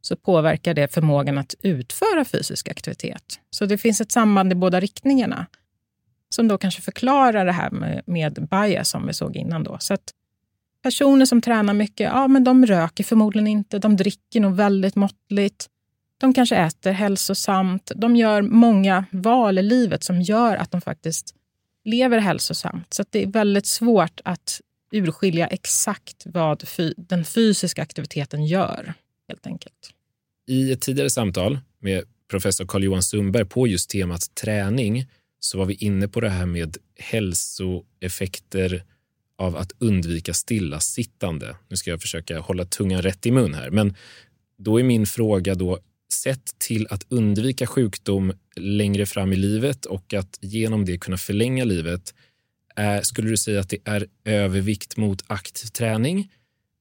[0.00, 3.40] så påverkar det förmågan att utföra fysisk aktivitet.
[3.50, 5.46] Så det finns ett samband i båda riktningarna.
[6.28, 9.64] som då kanske förklarar det här med, med bias som vi såg innan.
[9.64, 9.76] Då.
[9.80, 10.12] Så att
[10.82, 15.68] personer som tränar mycket, ja men de röker förmodligen inte, de dricker nog väldigt måttligt.
[16.18, 17.92] De kanske äter hälsosamt.
[17.96, 21.34] De gör många val i livet som gör att de faktiskt
[21.84, 22.94] lever hälsosamt.
[22.94, 24.60] Så det är väldigt svårt att
[24.92, 26.64] urskilja exakt vad
[26.96, 28.94] den fysiska aktiviteten gör,
[29.30, 29.90] helt enkelt.
[30.46, 35.06] I ett tidigare samtal med professor Carl-Johan Sundberg på just temat träning
[35.40, 38.84] så var vi inne på det här med hälsoeffekter
[39.38, 41.56] av att undvika stillasittande.
[41.68, 43.94] Nu ska jag försöka hålla tungan rätt i mun här, men
[44.58, 45.78] då är min fråga då
[46.12, 51.64] sett till att undvika sjukdom längre fram i livet och att genom det kunna förlänga
[51.64, 52.14] livet.
[53.02, 56.32] Skulle du säga att det är övervikt mot aktiv träning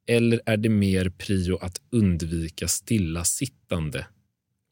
[0.10, 4.06] eller är det mer prio att undvika stillasittande?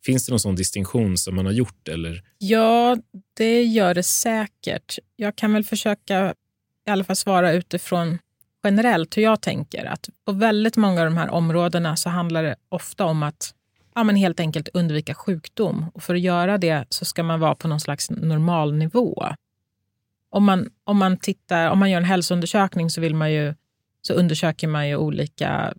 [0.05, 1.87] Finns det någon sån distinktion som man har gjort?
[1.87, 2.23] Eller?
[2.37, 2.97] Ja,
[3.37, 4.99] det gör det säkert.
[5.15, 6.33] Jag kan väl försöka
[6.87, 8.17] i alla fall svara utifrån
[8.63, 9.85] generellt hur jag tänker.
[9.85, 13.53] Att på väldigt många av de här områdena så handlar det ofta om att
[13.95, 15.85] ja, men helt enkelt undvika sjukdom.
[15.93, 19.25] Och för att göra det så ska man vara på någon slags normalnivå.
[20.29, 23.53] Om man, om man, tittar, om man gör en hälsoundersökning så, vill man ju,
[24.01, 25.73] så undersöker man ju olika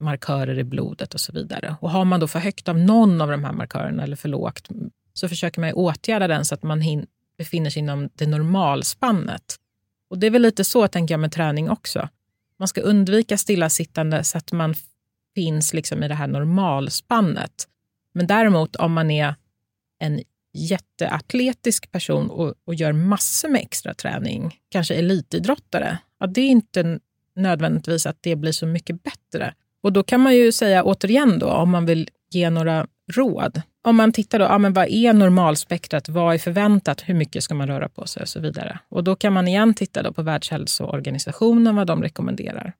[0.00, 1.76] markörer i blodet och så vidare.
[1.80, 4.68] Och har man då för högt av någon av de här markörerna eller för lågt
[5.12, 7.06] så försöker man åtgärda den så att man hin,
[7.38, 9.56] befinner sig inom det normalspannet.
[10.10, 12.08] Och det är väl lite så tänker jag med träning också.
[12.58, 14.74] Man ska undvika stillasittande så att man
[15.34, 17.68] finns liksom i det här normalspannet.
[18.14, 19.34] Men däremot om man är
[19.98, 26.48] en jätteatletisk person och, och gör massor med extra träning, kanske elitidrottare, ja, det är
[26.48, 27.00] inte
[27.36, 29.54] nödvändigtvis att det blir så mycket bättre.
[29.82, 33.62] Och då kan man ju säga återigen då, om man vill ge några råd.
[33.82, 36.08] Om man tittar då, ja, men vad är normalspektrat?
[36.08, 37.02] Vad är förväntat?
[37.06, 38.78] Hur mycket ska man röra på sig och så vidare?
[38.88, 42.72] Och då kan man igen titta då på Världshälsoorganisationen, vad de rekommenderar.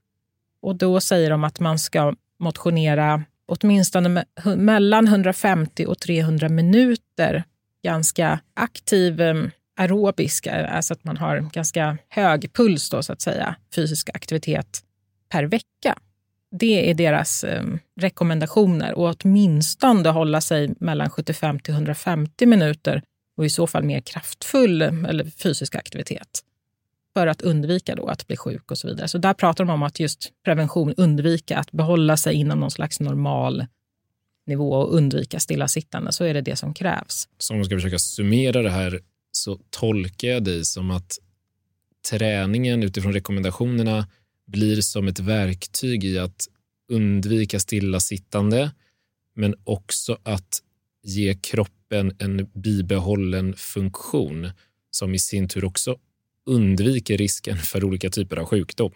[0.63, 4.25] Och då säger de att man ska motionera åtminstone me
[4.57, 7.45] mellan 150 och 300 minuter
[7.83, 13.57] ganska aktiv ehm, aerobisk, alltså att man har ganska hög puls då, så att säga,
[13.75, 14.83] fysisk aktivitet
[15.29, 15.99] per vecka.
[16.51, 17.65] Det är deras eh,
[18.01, 23.03] rekommendationer och åtminstone hålla sig mellan 75 till 150 minuter
[23.37, 26.43] och i så fall mer kraftfull eller fysisk aktivitet
[27.17, 29.09] för att undvika då att bli sjuk och så vidare.
[29.09, 33.01] Så där pratar de om att just prevention, undvika att behålla sig inom någon slags
[33.01, 33.67] normal
[34.47, 37.29] nivå och undvika stillasittande, så är det det som krävs.
[37.39, 39.01] Så om man ska försöka summera det här
[39.37, 41.19] så tolkar jag dig som att
[42.11, 44.09] träningen utifrån rekommendationerna
[44.47, 46.49] blir som ett verktyg i att
[46.89, 48.71] undvika stillasittande,
[49.35, 50.63] men också att
[51.03, 54.51] ge kroppen en bibehållen funktion
[54.91, 55.97] som i sin tur också
[56.47, 58.93] undviker risken för olika typer av sjukdom.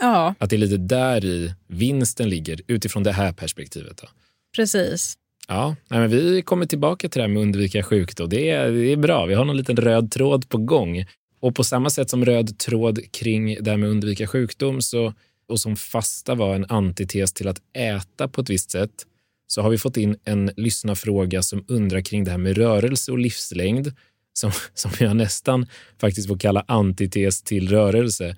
[0.00, 0.34] Ja.
[0.38, 3.96] Att det är lite där i vinsten ligger utifrån det här perspektivet.
[3.96, 4.08] Då.
[4.56, 5.18] Precis.
[5.48, 8.28] Ja, men vi kommer tillbaka till det här med att undvika sjukdom.
[8.28, 9.26] Det är, det är bra.
[9.26, 11.04] Vi har någon liten röd tråd på gång.
[11.40, 15.14] Och på samma sätt som röd tråd kring det här med att undvika sjukdom så,
[15.48, 19.06] och som fasta var en antites till att äta på ett visst sätt
[19.46, 23.18] så har vi fått in en lyssnarfråga som undrar kring det här med rörelse och
[23.18, 23.92] livslängd
[24.32, 25.66] som, som jag nästan
[26.00, 28.36] faktiskt får kalla antites till rörelse.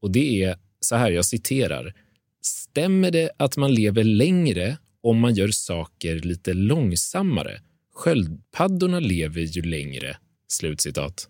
[0.00, 1.94] Och det är så här, jag citerar.
[2.42, 7.60] Stämmer det att man lever längre om man gör saker lite långsammare?
[7.94, 10.16] Sköldpaddorna lever ju längre.
[10.48, 11.28] Slutcitat.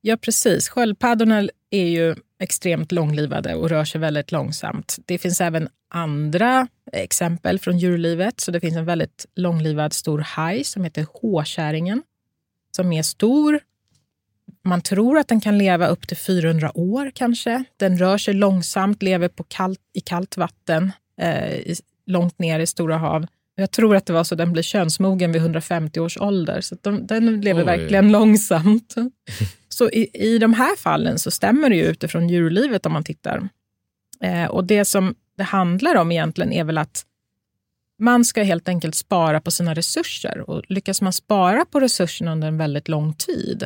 [0.00, 0.68] Ja, precis.
[0.68, 4.98] Sköldpaddorna är ju extremt långlivade och rör sig väldigt långsamt.
[5.06, 8.40] Det finns även andra exempel från djurlivet.
[8.40, 12.02] Så Det finns en väldigt långlivad stor haj som heter håkärringen
[12.70, 13.60] som är stor.
[14.64, 17.64] Man tror att den kan leva upp till 400 år kanske.
[17.76, 21.76] Den rör sig långsamt, lever på kallt, i kallt vatten eh,
[22.08, 23.26] långt ner i stora hav.
[23.54, 26.60] Jag tror att det var så den blev könsmogen vid 150 års ålder.
[26.60, 27.66] Så de, den lever Oj.
[27.66, 28.94] verkligen långsamt.
[29.68, 33.48] så i, i de här fallen så stämmer det ju utifrån djurlivet om man tittar.
[34.20, 37.04] Eh, och det som det handlar om egentligen är väl att
[37.98, 40.50] man ska helt enkelt spara på sina resurser.
[40.50, 43.62] Och lyckas man spara på resurserna under en väldigt lång tid,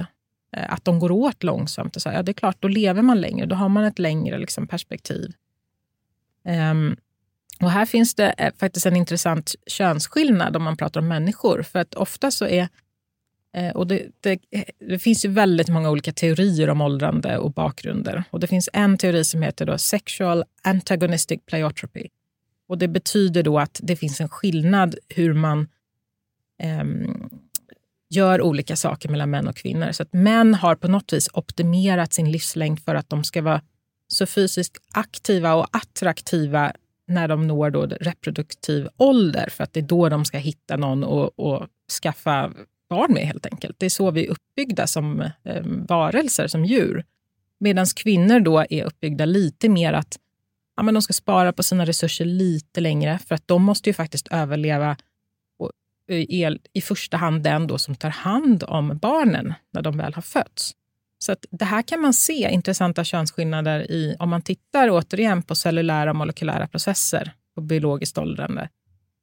[0.57, 3.20] eh, att de går åt långsamt, och så, ja, det är klart, då lever man
[3.20, 3.47] längre.
[3.47, 5.32] Då har man ett längre liksom, perspektiv.
[6.70, 6.97] Um,
[7.62, 11.62] och här finns det eh, faktiskt en intressant könsskillnad om man pratar om människor.
[11.62, 12.68] För att ofta så är
[13.56, 14.38] eh, och det, det,
[14.88, 18.24] det, finns ju väldigt många olika teorier om åldrande och bakgrunder.
[18.30, 22.08] Och Det finns en teori som heter då sexual antagonistic pleiotropy.
[22.68, 25.68] Och Det betyder då att det finns en skillnad hur man
[26.62, 26.84] eh,
[28.10, 29.92] gör olika saker mellan män och kvinnor.
[29.92, 33.62] Så att män har på något vis optimerat sin livslängd för att de ska vara
[34.08, 36.72] så fysiskt aktiva och attraktiva
[37.12, 41.04] när de når då reproduktiv ålder, för att det är då de ska hitta någon
[41.04, 41.66] och, och
[42.02, 42.52] skaffa
[42.90, 43.78] barn med helt enkelt.
[43.78, 47.04] Det är så vi är uppbyggda som eh, varelser, som djur.
[47.60, 50.18] Medan kvinnor då är uppbyggda lite mer att
[50.76, 53.94] ja, men de ska spara på sina resurser lite längre, för att de måste ju
[53.94, 54.96] faktiskt överleva
[55.58, 55.70] och
[56.08, 60.14] eh, är i första hand den då som tar hand om barnen när de väl
[60.14, 60.72] har fötts.
[61.23, 65.55] Så att det här kan man se intressanta könsskillnader i om man tittar återigen på
[65.55, 68.68] cellulära och molekylära processer och biologiskt åldrande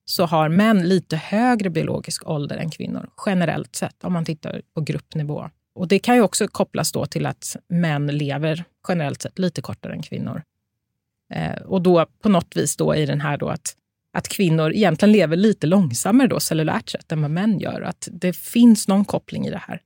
[0.06, 4.82] så har män lite högre biologisk ålder än kvinnor generellt sett om man tittar på
[4.82, 5.50] gruppnivå.
[5.76, 9.94] Och Det kan ju också kopplas då till att män lever generellt sett lite kortare
[9.94, 10.44] än kvinnor.
[11.34, 13.76] Eh, och då på något vis då i den här då att,
[14.14, 17.82] att kvinnor egentligen lever lite långsammare då cellulärt sett än vad män gör.
[17.82, 19.82] Att det finns någon koppling i det här.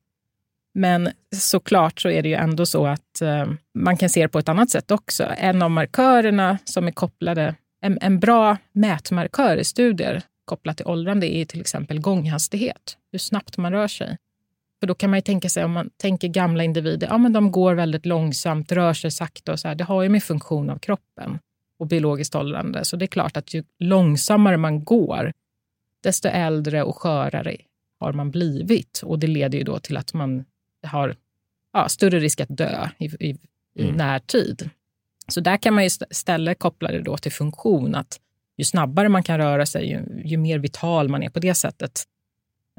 [0.73, 4.39] Men såklart så är det ju ändå så att eh, man kan se det på
[4.39, 5.27] ett annat sätt också.
[5.37, 11.35] En av markörerna som är kopplade, en, en bra mätmarkör i studier kopplat till åldrande
[11.35, 14.17] är till exempel gånghastighet, hur snabbt man rör sig.
[14.79, 17.51] För då kan man ju tänka sig, om man tänker gamla individer, ja men de
[17.51, 19.75] går väldigt långsamt, rör sig sakta och så här.
[19.75, 21.39] Det har ju med funktion av kroppen
[21.79, 22.85] och biologiskt åldrande.
[22.85, 25.31] Så det är klart att ju långsammare man går,
[26.03, 27.57] desto äldre och skörare
[27.99, 29.01] har man blivit.
[29.03, 30.45] Och det leder ju då till att man
[30.83, 31.15] har
[31.73, 33.37] ja, större risk att dö i, i,
[33.75, 33.95] i mm.
[33.95, 34.69] närtid.
[35.27, 37.95] Så där kan man istället koppla det då till funktion.
[37.95, 38.19] Att
[38.57, 42.03] ju snabbare man kan röra sig, ju, ju mer vital man är på det sättet,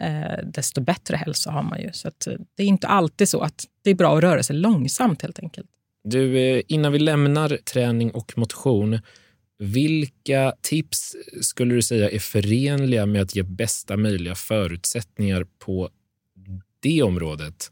[0.00, 1.92] eh, desto bättre hälsa har man ju.
[1.92, 5.22] Så eh, det är inte alltid så att det är bra att röra sig långsamt
[5.22, 5.70] helt enkelt.
[6.04, 8.98] Du, eh, innan vi lämnar träning och motion,
[9.58, 15.90] vilka tips skulle du säga är förenliga med att ge bästa möjliga förutsättningar på
[16.80, 17.70] det området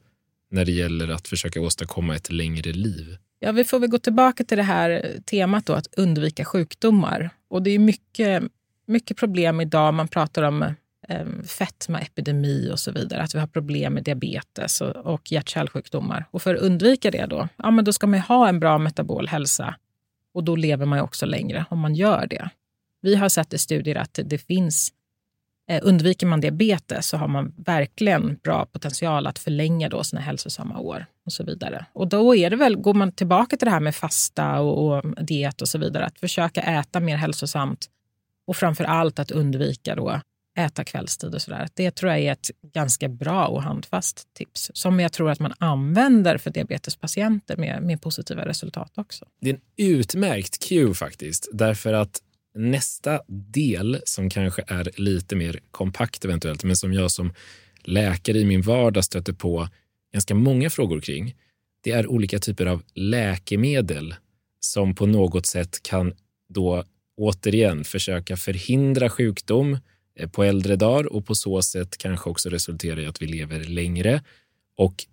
[0.52, 3.16] när det gäller att försöka åstadkomma ett längre liv?
[3.40, 7.30] Ja, vi får väl gå tillbaka till det här temat då, att undvika sjukdomar.
[7.48, 8.42] Och det är mycket,
[8.86, 9.94] mycket problem idag.
[9.94, 10.62] Man pratar om
[11.08, 13.22] eh, fetmaepidemi och så vidare.
[13.22, 16.24] Att vi har problem med diabetes och, och hjärt-kärlsjukdomar.
[16.30, 19.28] Och för att undvika det då, ja, men då ska man ha en bra metabol
[19.28, 19.74] hälsa.
[20.34, 22.50] Och då lever man också längre om man gör det.
[23.00, 24.92] Vi har sett i studier att det finns
[25.70, 30.78] Eh, undviker man diabetes så har man verkligen bra potential att förlänga då sina hälsosamma
[30.78, 31.86] år och så vidare.
[31.92, 35.24] Och då är det väl, går man tillbaka till det här med fasta och, och
[35.24, 37.86] diet och så vidare, att försöka äta mer hälsosamt
[38.46, 40.20] och framför allt att undvika då
[40.58, 41.68] äta kvällstid och sådär.
[41.74, 45.52] Det tror jag är ett ganska bra och handfast tips som jag tror att man
[45.58, 49.26] använder för diabetespatienter med, med positiva resultat också.
[49.40, 52.22] Det är en utmärkt cue faktiskt, därför att
[52.54, 57.32] nästa del som kanske är lite mer kompakt eventuellt, men som jag som
[57.84, 59.68] läkare i min vardag stöter på
[60.12, 61.34] ganska många frågor kring.
[61.80, 64.14] Det är olika typer av läkemedel
[64.60, 66.12] som på något sätt kan
[66.48, 66.84] då
[67.16, 69.78] återigen försöka förhindra sjukdom
[70.16, 73.64] eh, på äldre dagar och på så sätt kanske också resultera i att vi lever
[73.64, 74.22] längre.
[74.76, 75.06] Och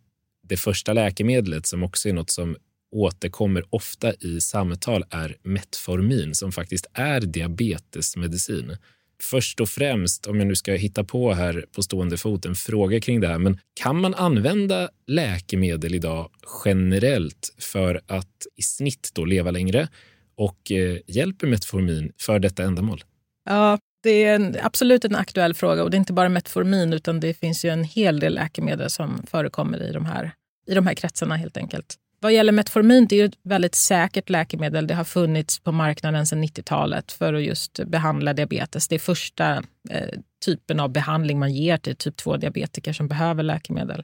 [0.43, 2.57] det första läkemedlet som också är något som
[2.91, 8.77] återkommer ofta i samtal är Metformin som faktiskt är diabetesmedicin.
[9.21, 12.99] Först och främst, om jag nu ska hitta på här på stående fot en fråga
[12.99, 16.29] kring det här, men kan man använda läkemedel idag
[16.65, 19.87] generellt för att i snitt då leva längre?
[20.35, 23.03] Och eh, hjälper Metformin för detta ändamål?
[23.45, 27.19] Ja, det är en, absolut en aktuell fråga och det är inte bara Metformin utan
[27.19, 30.31] det finns ju en hel del läkemedel som förekommer i de här,
[30.67, 31.95] i de här kretsarna helt enkelt.
[32.22, 34.88] Vad gäller Metformin, det är ett väldigt säkert läkemedel.
[34.88, 38.88] Det har funnits på marknaden sedan 90-talet för att just behandla diabetes.
[38.88, 44.03] Det är första eh, typen av behandling man ger till typ 2-diabetiker som behöver läkemedel.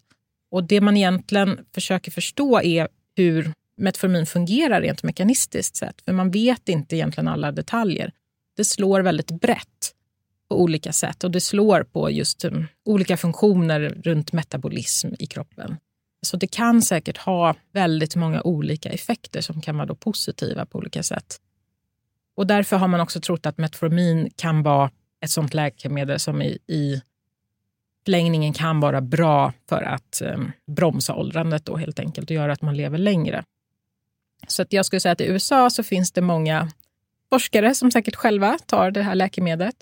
[0.51, 6.01] Och Det man egentligen försöker förstå är hur Metformin fungerar rent mekanistiskt sett.
[6.01, 8.11] För man vet inte egentligen alla detaljer.
[8.57, 9.93] Det slår väldigt brett
[10.49, 15.77] på olika sätt och det slår på just um, olika funktioner runt metabolism i kroppen.
[16.25, 20.77] Så det kan säkert ha väldigt många olika effekter som kan vara då positiva på
[20.77, 21.39] olika sätt.
[22.35, 26.57] Och därför har man också trott att Metformin kan vara ett sånt läkemedel som i,
[26.67, 27.01] i
[28.05, 32.61] förlängningen kan vara bra för att um, bromsa åldrandet då helt enkelt och göra att
[32.61, 33.43] man lever längre.
[34.47, 36.71] Så att jag skulle säga att i USA så finns det många
[37.29, 39.75] forskare som säkert själva tar det här läkemedlet.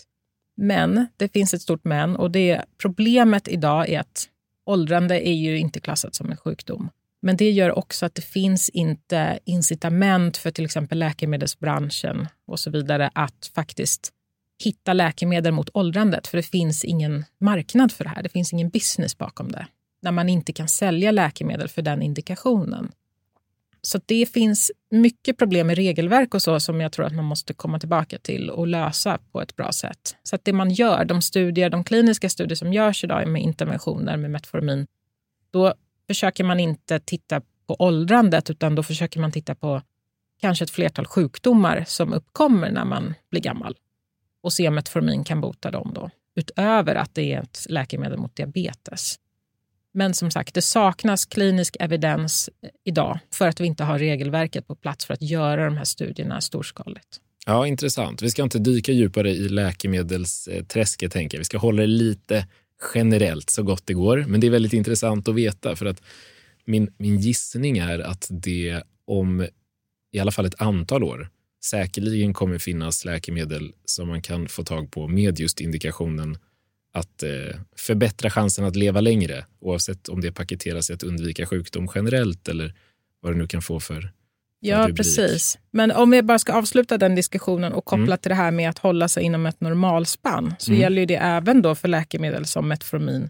[0.55, 4.29] Men det finns ett stort men och det problemet idag är att
[4.66, 6.89] åldrande är ju inte klassat som en sjukdom.
[7.22, 12.70] Men det gör också att det finns inte incitament för till exempel läkemedelsbranschen och så
[12.70, 14.11] vidare att faktiskt
[14.64, 18.24] hitta läkemedel mot åldrandet, för det finns ingen marknad för det här.
[18.24, 19.68] Det finns ingen business bakom det.
[20.01, 22.91] När man inte kan sälja läkemedel för den indikationen.
[23.88, 27.53] Så det finns mycket problem med regelverk och så som jag tror att man måste
[27.53, 30.15] komma tillbaka till och lösa på ett bra sätt.
[30.23, 34.17] Så att det man gör, de studier, de kliniska studier som görs idag med interventioner
[34.17, 34.88] med Metformin,
[35.51, 35.73] då
[36.07, 39.81] försöker man inte titta på åldrandet utan då försöker man titta på
[40.41, 43.77] kanske ett flertal sjukdomar som uppkommer när man blir gammal
[44.43, 48.36] och se om Metformin kan bota dem då, utöver att det är ett läkemedel mot
[48.36, 49.19] diabetes.
[49.93, 54.67] Men som sagt, det saknas klinisk evidens eh, idag för att vi inte har regelverket
[54.67, 57.19] på plats för att göra de här studierna storskaligt.
[57.45, 58.21] Ja, intressant.
[58.21, 61.39] Vi ska inte dyka djupare i läkemedelsträsket, tänker jag.
[61.39, 62.47] Vi ska hålla det lite
[62.93, 64.25] generellt så gott det går.
[64.27, 66.01] Men det är väldigt intressant att veta för att
[66.65, 69.47] min, min gissning är att det om
[70.11, 71.29] i alla fall ett antal år
[71.65, 76.37] säkerligen kommer finnas läkemedel som man kan få tag på med just indikationen
[76.93, 81.89] att eh, förbättra chansen att leva längre oavsett om det paketeras i att undvika sjukdom
[81.95, 82.73] generellt eller
[83.21, 84.11] vad det nu kan få för
[84.65, 84.97] Ja, rubrik.
[84.97, 85.57] precis.
[85.71, 88.17] Men om vi bara ska avsluta den diskussionen och koppla mm.
[88.17, 90.81] till det här med att hålla sig inom ett normalspann så mm.
[90.81, 93.29] gäller det även då för läkemedel som Metformin.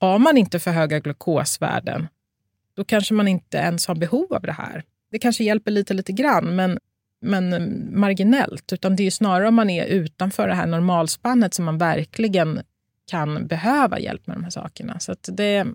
[0.00, 2.08] Har man inte för höga glukosvärden,
[2.76, 4.84] då kanske man inte ens har behov av det här.
[5.10, 6.78] Det kanske hjälper lite, lite grann, men
[7.22, 8.72] men marginellt.
[8.72, 12.60] Utan det är snarare om man är utanför det här normalspannet som man verkligen
[13.10, 15.00] kan behöva hjälp med de här sakerna.
[15.00, 15.66] Så det,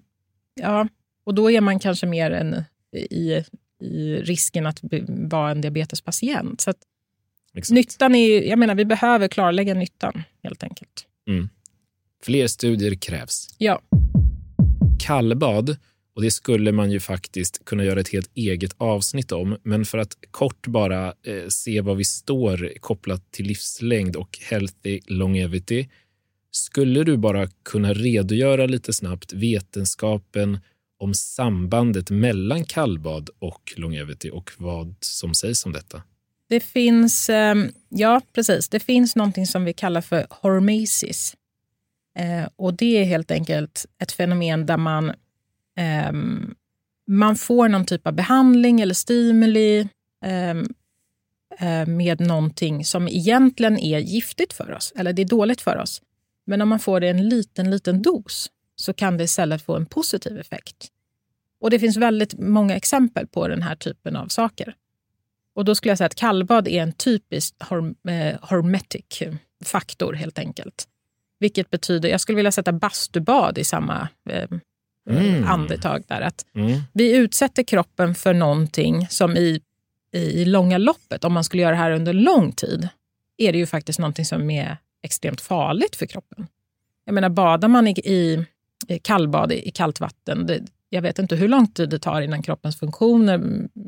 [0.62, 0.88] ja,
[1.26, 2.64] och då är man kanske mer en,
[2.96, 3.44] i,
[3.82, 6.62] i risken att vara en diabetespatient.
[6.62, 6.74] Så
[7.70, 11.08] nyttan är, jag menar, vi behöver klarlägga nyttan helt enkelt.
[11.30, 11.50] Mm.
[12.24, 13.56] Fler studier krävs.
[13.58, 13.82] Ja.
[15.00, 15.78] Kallbad
[16.16, 19.58] och det skulle man ju faktiskt kunna göra ett helt eget avsnitt om.
[19.64, 25.00] Men för att kort bara eh, se var vi står kopplat till livslängd och healthy
[25.08, 25.90] longevity.
[26.56, 30.60] Skulle du bara kunna redogöra lite snabbt vetenskapen
[31.00, 36.04] om sambandet mellan kallbad och longevity och vad som sägs om detta?
[36.50, 41.36] Det finns, ehm, ja precis, det finns någonting som vi kallar för hormesis.
[42.18, 45.14] Eh, och det är helt enkelt ett fenomen där man
[45.78, 46.56] ehm,
[47.08, 49.90] man får någon typ av behandling eller stimuli
[50.26, 50.74] ehm,
[51.60, 56.02] eh, med någonting som egentligen är giftigt för oss, eller det är dåligt för oss.
[56.46, 59.76] Men om man får det i en liten, liten dos så kan det istället få
[59.76, 60.88] en positiv effekt.
[61.62, 64.76] Och Det finns väldigt många exempel på den här typen av saker.
[65.56, 69.24] Och Då skulle jag säga att kallbad är en typisk eh, hormetic
[69.66, 70.88] faktor helt enkelt.
[71.40, 74.50] Vilket betyder, jag skulle vilja sätta bastubad i samma eh,
[75.10, 75.44] mm.
[75.44, 76.04] andetag.
[76.08, 76.82] Där, att mm.
[76.94, 79.62] Vi utsätter kroppen för någonting som i,
[80.12, 82.90] i långa loppet, om man skulle göra det här under lång tid,
[83.38, 86.48] är det ju faktiskt någonting som är extremt farligt för kroppen.
[87.06, 88.46] Jag menar, badar man i, i,
[88.88, 92.44] i kallbad i, kallt vatten, det, jag vet inte hur lång tid det tar innan
[92.44, 93.42] kroppens funktioner,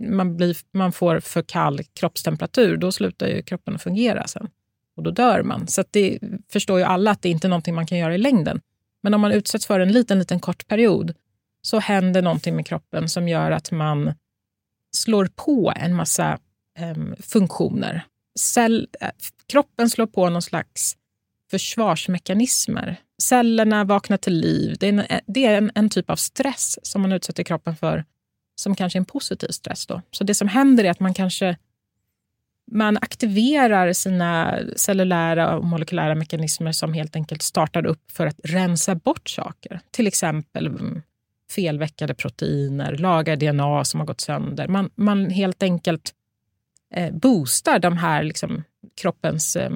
[0.10, 4.48] man, blir, man får för kall kroppstemperatur, då slutar ju kroppen att fungera sen.
[4.96, 5.68] Och då dör man.
[5.68, 6.20] Så det
[6.52, 8.62] förstår ju alla att det inte är någonting man kan göra i längden.
[9.04, 11.14] Men om man utsätts för en liten, liten kort period
[11.62, 14.14] så händer någonting med kroppen som gör att man
[14.92, 16.40] slår på en massa
[16.78, 18.06] eh, funktioner.
[18.40, 19.10] Cell, eh,
[19.48, 20.98] kroppen slår på någon slags
[21.52, 22.96] försvarsmekanismer.
[23.22, 24.76] Cellerna vaknar till liv.
[24.80, 27.76] Det är, en, eh, det är en, en, typ av stress som man utsätter kroppen
[27.76, 28.06] för
[28.56, 29.86] som kanske är en positiv stress.
[29.86, 30.02] Då.
[30.12, 31.58] Så det som händer är att man kanske
[32.72, 38.96] man aktiverar sina cellulära och molekylära mekanismer som helt enkelt startar upp för att rensa
[38.96, 39.80] bort saker.
[39.92, 41.02] Till exempel mm,
[41.52, 44.68] felveckade proteiner, lagar DNA som har gått sönder.
[44.68, 46.14] Man, man helt enkelt
[46.94, 48.64] eh, boostar de här liksom,
[49.02, 49.72] kroppens eh,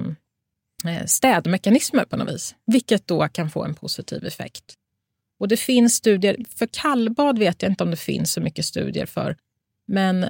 [1.06, 2.54] städmekanismer på något vis.
[2.66, 4.74] Vilket då kan få en positiv effekt.
[5.38, 9.06] Och det finns studier, för kallbad vet jag inte om det finns så mycket studier
[9.06, 9.36] för.
[9.86, 10.26] Men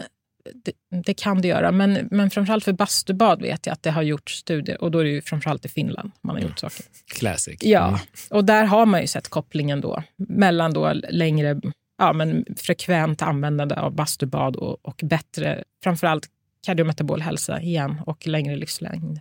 [0.54, 0.72] det,
[1.04, 4.34] det, kan det göra, men, men framförallt för bastubad vet jag att det har gjorts
[4.34, 6.70] studier och då är det ju framförallt i Finland man har gjort mm.
[6.70, 6.84] saker.
[7.06, 7.58] Classic.
[7.60, 8.00] Ja, mm.
[8.30, 11.60] och där har man ju sett kopplingen då mellan då längre,
[11.98, 16.28] ja, men frekvent användande av bastubad och, och bättre, framförallt
[16.66, 19.20] kardiometabol hälsa igen och längre livslängd.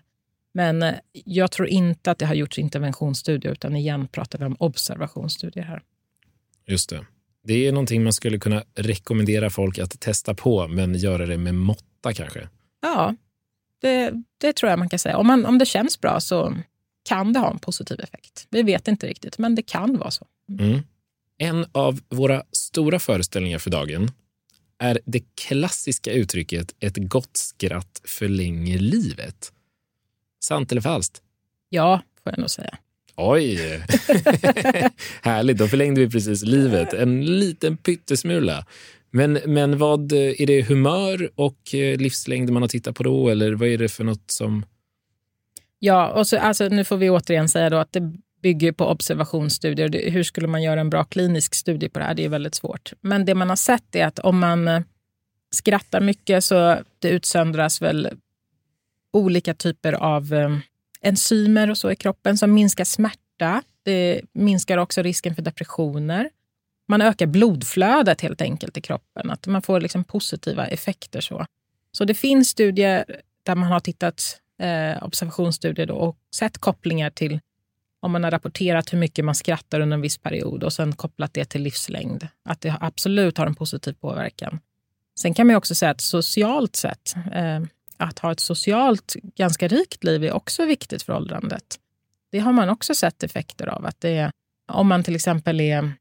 [0.53, 4.55] Men eh, jag tror inte att det har gjorts interventionsstudier utan igen pratar vi om
[4.59, 5.83] observationsstudier här.
[6.67, 7.05] Just det.
[7.43, 11.55] Det är någonting man skulle kunna rekommendera folk att testa på, men göra det med
[11.55, 12.49] måtta kanske.
[12.81, 13.15] Ja,
[13.81, 15.17] det, det tror jag man kan säga.
[15.17, 16.55] Om, man, om det känns bra så
[17.09, 18.47] kan det ha en positiv effekt.
[18.49, 20.27] Vi vet inte riktigt, men det kan vara så.
[20.59, 20.79] Mm.
[21.37, 24.11] En av våra stora föreställningar för dagen
[24.79, 29.51] är det klassiska uttrycket ett gott skratt förlänger livet.
[30.43, 31.21] Sant eller falskt?
[31.69, 32.77] Ja, får jag nog säga.
[33.15, 33.57] Oj!
[35.21, 38.65] Härligt, då förlängde vi precis livet en liten pyttesmula.
[39.11, 43.53] Men, men vad, är det humör och eh, livslängd man har tittat på då, eller
[43.53, 44.65] vad är det för något som...
[45.79, 50.11] Ja, och så, alltså, nu får vi återigen säga då att det bygger på observationsstudier.
[50.11, 52.13] Hur skulle man göra en bra klinisk studie på det här?
[52.13, 52.93] Det är väldigt svårt.
[53.01, 54.81] Men det man har sett är att om man eh,
[55.51, 58.09] skrattar mycket så det utsöndras väl
[59.11, 60.57] olika typer av eh,
[61.01, 63.63] enzymer och så i kroppen som minskar smärta.
[63.83, 66.29] Det minskar också risken för depressioner.
[66.87, 69.31] Man ökar blodflödet helt enkelt i kroppen.
[69.31, 71.21] Att man får liksom positiva effekter.
[71.21, 71.45] Så.
[71.91, 73.05] så det finns studier
[73.43, 77.39] där man har tittat, eh, observationsstudier då, och sett kopplingar till
[78.01, 81.33] om man har rapporterat hur mycket man skrattar under en viss period och sen kopplat
[81.33, 82.27] det till livslängd.
[82.45, 84.59] Att det absolut har en positiv påverkan.
[85.19, 87.61] Sen kan man också säga att socialt sett, eh,
[88.01, 91.79] att ha ett socialt ganska rikt liv är också viktigt för åldrandet.
[92.31, 93.85] Det har man också sett effekter av.
[93.85, 94.31] Att det är,
[94.71, 95.93] om man till exempel är,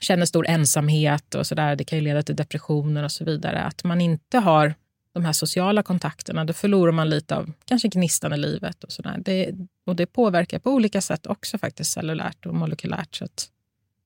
[0.00, 3.62] känner stor ensamhet och så där, det kan ju leda till depressioner och så vidare.
[3.62, 4.74] Att man inte har
[5.12, 8.84] de här sociala kontakterna, då förlorar man lite av kanske gnistan i livet.
[8.84, 9.18] Och, så där.
[9.18, 9.54] Det,
[9.86, 13.14] och det påverkar på olika sätt också faktiskt cellulärt och molekylärt.
[13.14, 13.26] Så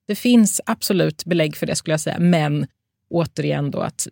[0.07, 2.19] det finns absolut belägg för det skulle jag säga.
[2.19, 2.67] Men
[3.11, 4.09] återigen då att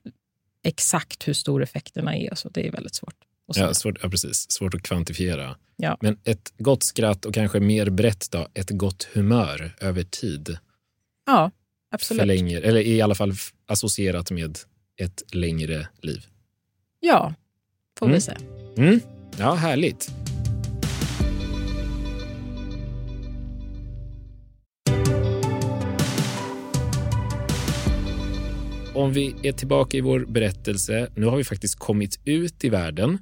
[0.63, 3.15] exakt hur stor effekterna är, så det är väldigt svårt.
[3.55, 4.51] Ja, svårt, ja, precis.
[4.51, 5.57] Svårt att kvantifiera.
[5.77, 5.97] Ja.
[6.01, 10.59] Men ett gott skratt och kanske mer brett då, ett gott humör över tid.
[11.27, 11.51] Ja,
[11.91, 12.21] absolut.
[12.21, 13.33] Förlänger, eller i alla fall
[13.67, 14.59] associerat med
[14.97, 16.27] ett längre liv.
[17.01, 17.35] Ja,
[17.99, 18.15] får mm.
[18.15, 18.39] vi säga.
[18.77, 19.01] Mm.
[19.39, 20.11] Ja, härligt.
[28.97, 31.09] Om vi är tillbaka i vår berättelse.
[31.15, 33.19] Nu har vi faktiskt kommit ut i världen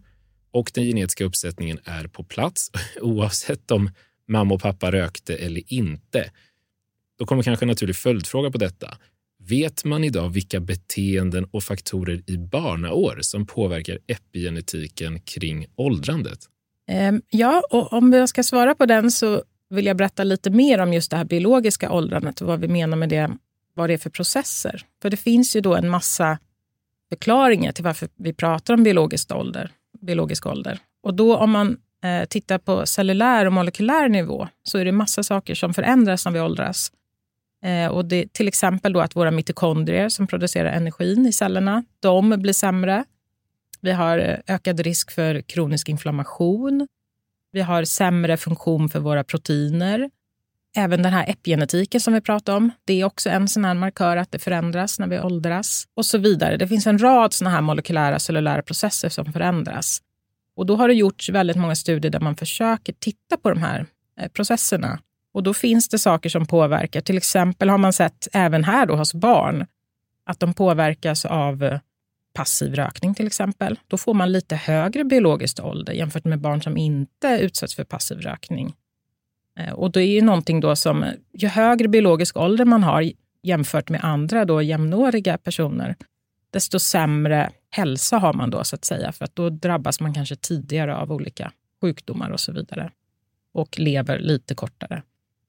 [0.51, 2.71] och den genetiska uppsättningen är på plats
[3.01, 3.91] oavsett om
[4.29, 6.31] mamma och pappa rökte eller inte.
[7.19, 8.99] Då kommer kanske en naturlig följdfråga på detta.
[9.49, 16.39] Vet man idag vilka beteenden och faktorer i barnaår som påverkar epigenetiken kring åldrandet?
[16.89, 20.79] Ehm, ja, och om jag ska svara på den så vill jag berätta lite mer
[20.79, 23.37] om just det här biologiska åldrandet och vad vi menar med det,
[23.75, 24.87] vad det är för processer.
[25.03, 26.39] För det finns ju då en massa
[27.09, 29.71] förklaringar till varför vi pratar om biologisk ålder.
[30.01, 30.79] Biologisk ålder.
[31.03, 35.23] Och då om man eh, tittar på cellulär och molekylär nivå så är det massa
[35.23, 36.93] saker som förändras när vi åldras.
[37.65, 42.31] Eh, och det, till exempel då att våra mitokondrier som producerar energin i cellerna, de
[42.31, 43.05] blir sämre.
[43.81, 46.89] Vi har eh, ökad risk för kronisk inflammation.
[47.53, 50.11] Vi har sämre funktion för våra proteiner.
[50.77, 54.17] Även den här epigenetiken som vi pratade om, det är också en sån här markör
[54.17, 55.85] att det förändras när vi åldras.
[55.97, 56.57] Och så vidare.
[56.57, 60.01] Det finns en rad såna här molekylära cellulära processer som förändras.
[60.57, 63.87] Och då har det gjorts väldigt många studier där man försöker titta på de här
[64.21, 64.99] eh, processerna
[65.35, 67.01] och då finns det saker som påverkar.
[67.01, 69.67] Till exempel har man sett även här då hos barn
[70.27, 71.81] att de påverkas av eh,
[72.35, 73.79] passiv rökning till exempel.
[73.87, 78.21] Då får man lite högre biologisk ålder jämfört med barn som inte utsätts för passiv
[78.21, 78.75] rökning.
[79.59, 83.91] Eh, och det är ju någonting då som, ju högre biologisk ålder man har jämfört
[83.91, 85.97] med andra då jämnåriga personer,
[86.51, 89.13] desto sämre hälsa har man då så att säga.
[89.13, 92.91] För att då drabbas man kanske tidigare av olika sjukdomar och så vidare.
[93.53, 95.03] Och lever lite kortare.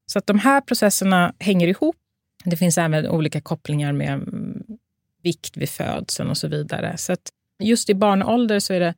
[0.06, 1.95] Så att de här processerna hänger ihop.
[2.45, 4.64] Det finns även olika kopplingar med mm,
[5.24, 6.97] vikt vid födseln och så vidare.
[6.97, 8.93] Så att just i barnålder så är det,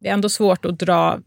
[0.00, 1.20] det är ändå svårt att dra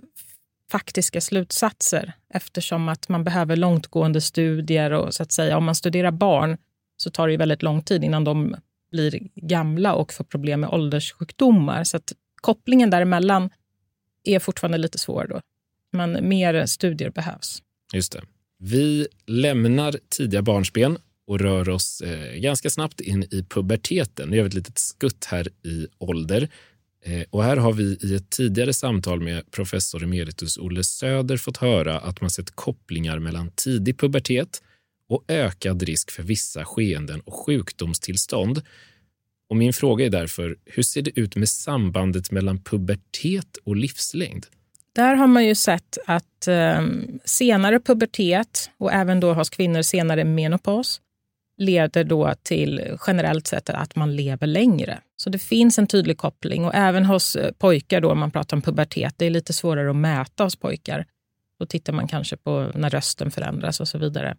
[0.73, 4.91] faktiska slutsatser eftersom att man behöver långtgående studier.
[4.91, 6.57] och så att säga Om man studerar barn
[6.97, 8.55] så tar det väldigt lång tid innan de
[8.91, 11.83] blir gamla och får problem med ålderssjukdomar.
[11.83, 13.49] Så att kopplingen däremellan
[14.23, 15.27] är fortfarande lite svår.
[15.29, 15.41] Då.
[15.91, 17.61] Men mer studier behövs.
[17.93, 18.21] Just det.
[18.59, 20.97] Vi lämnar tidiga barnsben
[21.27, 24.29] och rör oss eh, ganska snabbt in i puberteten.
[24.29, 26.49] Nu gör vi ett litet skutt här i ålder.
[27.05, 31.57] Eh, och här har vi i ett tidigare samtal med professor emeritus Olle Söder fått
[31.57, 34.61] höra att man sett kopplingar mellan tidig pubertet
[35.09, 38.61] och ökad risk för vissa skeenden och sjukdomstillstånd.
[39.49, 44.45] Och min fråga är därför, hur ser det ut med sambandet mellan pubertet och livslängd?
[44.95, 46.87] Där har man ju sett att eh,
[47.25, 51.01] senare pubertet och även då hos kvinnor senare menopaus
[51.57, 54.99] leder då till generellt sett att man lever längre.
[55.15, 58.57] Så det finns en tydlig koppling och även hos eh, pojkar då, om man pratar
[58.57, 61.05] om pubertet, det är lite svårare att mäta hos pojkar.
[61.59, 64.37] Då tittar man kanske på när rösten förändras och så vidare.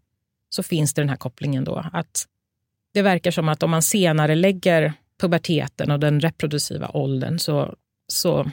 [0.51, 2.27] Så finns det den här kopplingen då att
[2.95, 7.75] det verkar som att om man senare lägger puberteten och den reproduktiva åldern så,
[8.09, 8.51] så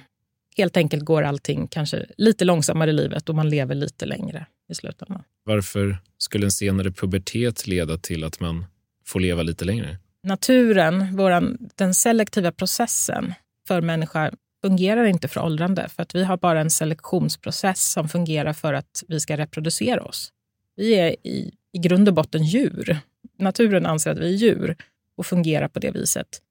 [0.57, 4.76] helt enkelt går allting kanske lite långsammare i livet och man lever lite längre i
[4.76, 5.24] slutändan.
[5.43, 8.65] Varför skulle en senare pubertet leda till att man
[9.05, 9.97] får leva lite längre?
[10.24, 13.34] Naturen, våran, den selektiva processen
[13.67, 15.89] för människor fungerar inte för åldrande.
[15.89, 20.32] För att vi har bara en selektionsprocess som fungerar för att vi ska reproducera oss.
[20.76, 22.99] Vi är i, i grund och botten djur.
[23.38, 24.76] Naturen anser att vi är djur
[25.15, 26.41] och fungerar på det viset.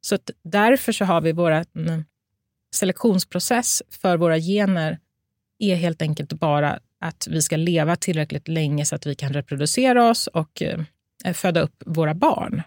[0.00, 1.64] Så därför så har vi vår
[2.74, 4.98] selektionsprocess för våra gener
[5.58, 10.10] är helt enkelt bara att vi ska leva tillräckligt länge så att vi kan reproducera
[10.10, 10.80] oss och eh,
[11.34, 12.62] föda upp våra barn.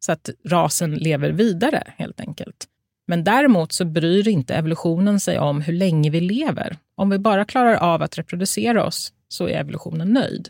[0.00, 2.66] Så att rasen lever vidare helt enkelt.
[3.06, 6.76] Men däremot så bryr inte evolutionen sig om hur länge vi lever.
[6.94, 10.48] Om vi bara klarar av att reproducera oss så är evolutionen nöjd.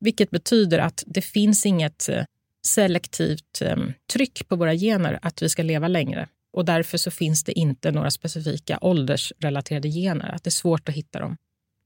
[0.00, 2.24] Vilket betyder att det finns inget eh,
[2.66, 6.28] selektivt ehm, tryck på våra gener att vi ska leva längre.
[6.52, 10.94] Och därför så finns det inte några specifika åldersrelaterade gener, att det är svårt att
[10.94, 11.36] hitta dem.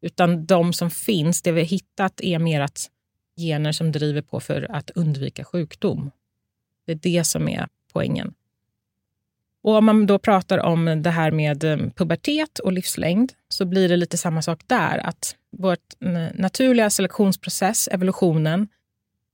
[0.04, 2.90] Utan de som finns, det vi har hittat, är mer att
[3.36, 6.10] gener som driver på för att undvika sjukdom.
[6.86, 8.34] Det är det som är poängen.
[9.62, 13.88] Och om man då pratar om det här med eh, pubertet och livslängd så blir
[13.88, 14.98] det lite samma sak där.
[14.98, 15.76] Att vår
[16.34, 18.68] naturliga selektionsprocess, evolutionen,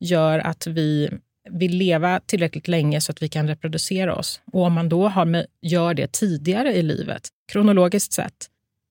[0.01, 1.11] gör att vi
[1.51, 4.41] vill leva tillräckligt länge så att vi kan reproducera oss.
[4.53, 8.50] Och om man då har med, gör det tidigare i livet, kronologiskt sett,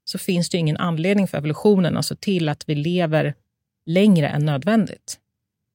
[0.10, 3.34] så finns det ingen anledning för evolutionen att se till att vi lever
[3.86, 5.20] längre än nödvändigt.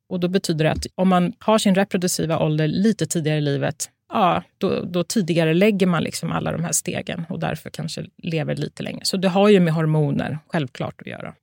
[0.08, 3.90] Och då betyder det att om man har sin reproduktiva ålder lite tidigare i livet,
[4.08, 8.56] ja, då, då tidigare lägger man liksom alla de här stegen och därför kanske lever
[8.56, 9.04] lite längre.
[9.04, 11.34] Så det har ju med hormoner självklart att göra.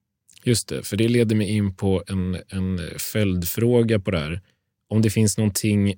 [0.43, 4.41] Just det, för det leder mig in på en, en följdfråga på det här.
[4.87, 5.95] Om det finns någonting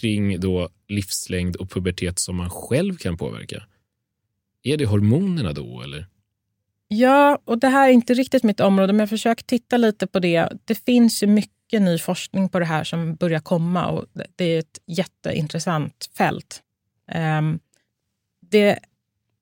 [0.00, 3.62] kring då livslängd och pubertet som man själv kan påverka.
[4.62, 6.06] Är det hormonerna då, eller?
[6.88, 10.18] Ja, och det här är inte riktigt mitt område, men jag försöker titta lite på
[10.18, 10.48] det.
[10.64, 14.06] Det finns ju mycket ny forskning på det här som börjar komma och
[14.36, 16.62] det är ett jätteintressant fält.
[17.38, 17.60] Um,
[18.40, 18.78] det,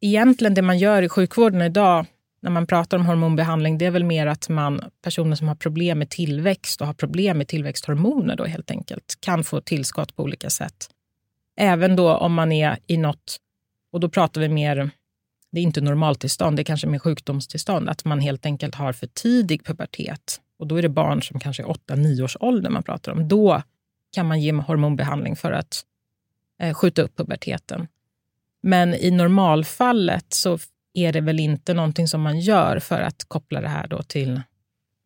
[0.00, 2.06] egentligen det man gör i sjukvården idag
[2.44, 5.98] när man pratar om hormonbehandling, det är väl mer att man, personer som har problem
[5.98, 10.50] med tillväxt och har problem med tillväxthormoner då helt enkelt, kan få tillskott på olika
[10.50, 10.90] sätt.
[11.56, 13.36] Även då om man är i något,
[13.92, 14.90] och då pratar vi mer,
[15.54, 19.06] det är inte normaltillstånd, det är kanske mer sjukdomstillstånd, att man helt enkelt har för
[19.06, 20.40] tidig pubertet.
[20.58, 23.28] Och då är det barn som kanske är 8-9 års ålder man pratar om.
[23.28, 23.62] Då
[24.12, 25.84] kan man ge hormonbehandling för att
[26.60, 27.86] eh, skjuta upp puberteten.
[28.62, 30.58] Men i normalfallet så
[30.94, 34.42] är det väl inte någonting som man gör för att koppla det här då till,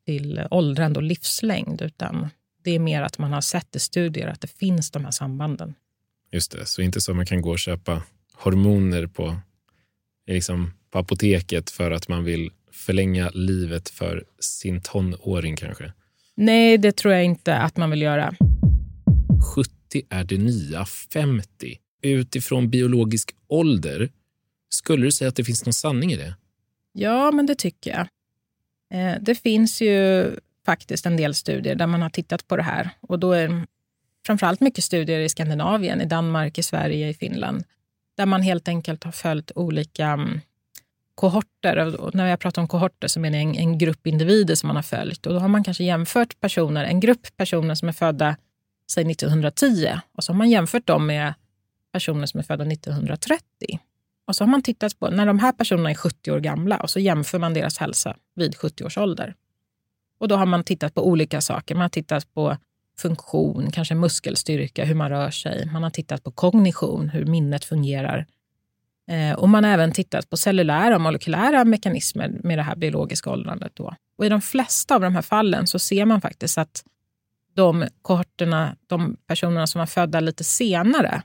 [0.06, 2.28] till åldrande och livslängd, utan
[2.64, 5.74] det är mer att man har sett i studier att det finns de här sambanden.
[6.32, 8.02] Just det, så inte så att man kan gå och köpa
[8.34, 9.36] hormoner på,
[10.34, 15.92] liksom, på apoteket för att man vill förlänga livet för sin tonåring kanske?
[16.34, 18.34] Nej, det tror jag inte att man vill göra.
[19.56, 19.70] 70
[20.08, 21.78] är det nya 50.
[22.02, 24.10] Utifrån biologisk ålder
[24.68, 26.34] skulle du säga att det finns någon sanning i det?
[26.92, 28.08] Ja, men det tycker jag.
[29.00, 30.30] Eh, det finns ju
[30.66, 32.90] faktiskt en del studier där man har tittat på det här.
[33.00, 33.66] Och då är
[34.26, 37.64] framförallt mycket studier i Skandinavien, i Danmark, i Sverige, i Finland.
[38.18, 40.40] Där man helt enkelt har följt olika mm,
[41.14, 42.00] kohorter.
[42.00, 44.76] Och när jag pratar om kohorter så menar jag en, en grupp individer som man
[44.76, 45.26] har följt.
[45.26, 48.36] Och då har man kanske jämfört personer, en grupp personer som är födda
[48.92, 51.34] säg 1910 och så har man jämfört dem med
[51.92, 53.42] personer som är födda 1930.
[54.26, 56.90] Och så har man tittat på när de här personerna är 70 år gamla och
[56.90, 59.34] så jämför man deras hälsa vid 70 års ålder.
[60.20, 61.74] Och då har man tittat på olika saker.
[61.74, 62.56] Man har tittat på
[63.00, 65.66] funktion, kanske muskelstyrka, hur man rör sig.
[65.72, 68.26] Man har tittat på kognition, hur minnet fungerar.
[69.08, 73.30] Eh, och man har även tittat på cellulära och molekylära mekanismer med det här biologiska
[73.30, 73.72] åldrandet.
[73.74, 73.94] Då.
[74.18, 76.84] Och I de flesta av de här fallen så ser man faktiskt att
[77.54, 81.22] de kohorterna, de personerna som var födda lite senare,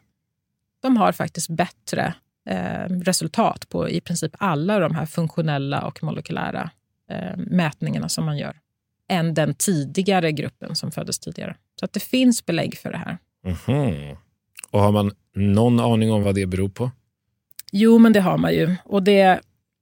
[0.82, 2.13] de har faktiskt bättre
[2.49, 6.69] eh, resultat på i princip alla de här funktionella och molekylära
[7.09, 8.59] eh, mätningarna som man gör
[9.09, 11.55] än den tidigare gruppen som föddes tidigare.
[11.84, 13.17] Så att det finns belägg för det här.
[13.45, 14.17] Mm -hmm.
[14.71, 16.91] Och Har man någon aning om vad det beror på?
[17.71, 18.75] Jo, men det har man ju.
[18.86, 19.41] Och det,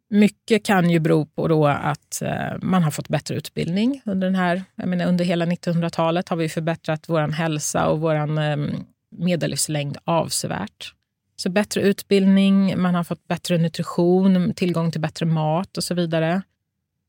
[0.10, 4.02] mycket kan ju bero på då att eh, man har fått bättre utbildning.
[4.06, 8.16] Under, den här, jag menar, under hela 1900-talet har vi förbättrat vår hälsa och vår
[8.16, 8.58] eh,
[9.18, 10.94] medellivslängd avsevärt.
[11.36, 16.42] Så bättre utbildning, man har fått bättre nutrition, tillgång till bättre mat och så vidare.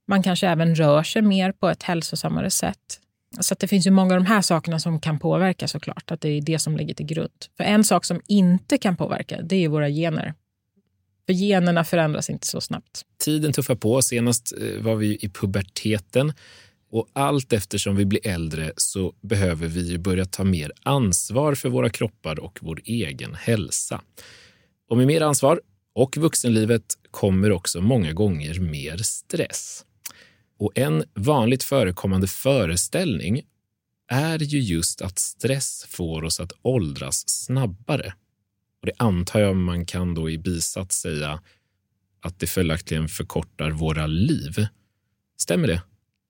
[0.08, 2.98] Man kanske även rör sig mer på ett hälsosammare sätt.
[3.40, 6.28] Så det finns ju många av de här sakerna som kan påverka såklart, att det
[6.28, 7.30] är det som ligger till grund.
[7.56, 10.34] För en sak som inte kan påverka, det är våra gener.
[11.26, 13.02] För generna förändras inte så snabbt.
[13.24, 14.02] Tiden tuffar på.
[14.02, 16.32] Senast eh, var vi i puberteten.
[16.90, 21.90] Och allt eftersom vi blir äldre så behöver vi börja ta mer ansvar för våra
[21.90, 24.00] kroppar och vår egen hälsa.
[24.90, 25.60] Och med mer ansvar
[25.94, 29.84] och vuxenlivet kommer också många gånger mer stress.
[30.58, 33.42] Och en vanligt förekommande föreställning
[34.08, 38.14] är ju just att stress får oss att åldras snabbare.
[38.80, 41.40] Och det antar jag man kan då i bisats säga
[42.20, 44.66] att det följaktligen förkortar våra liv.
[45.36, 45.82] Stämmer det?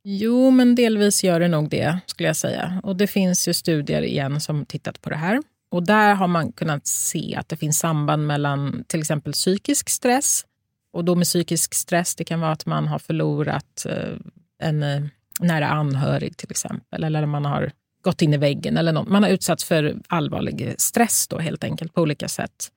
[0.05, 2.81] Jo, men delvis gör det nog det, skulle jag säga.
[2.83, 5.43] Och det finns ju studier igen som tittat på det här.
[5.71, 10.45] Och där har man kunnat se att det finns samband mellan till exempel psykisk stress.
[10.93, 14.17] Och då med psykisk stress, det kan vara att man har förlorat eh,
[14.59, 15.03] en eh,
[15.41, 17.05] nära anhörig till exempel.
[17.05, 17.73] Eller man har
[18.03, 19.09] gått in i väggen eller något.
[19.09, 22.69] Man har utsatts för allvarlig stress då helt enkelt på olika sätt.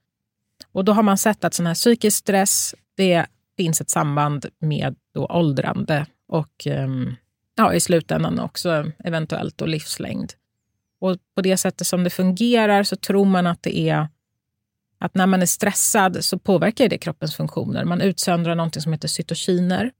[0.71, 3.25] Och då har man sett att sån här psykisk stress, det
[3.57, 7.15] finns ett samband med då åldrande och ehm,
[7.55, 10.33] ja, i slutändan också eventuellt då livslängd.
[10.99, 14.07] Och på det sättet som det fungerar så tror man att det är
[15.05, 17.85] att när man är stressad så påverkar det kroppens funktioner.
[17.85, 19.91] Man utsöndrar något som heter cytokiner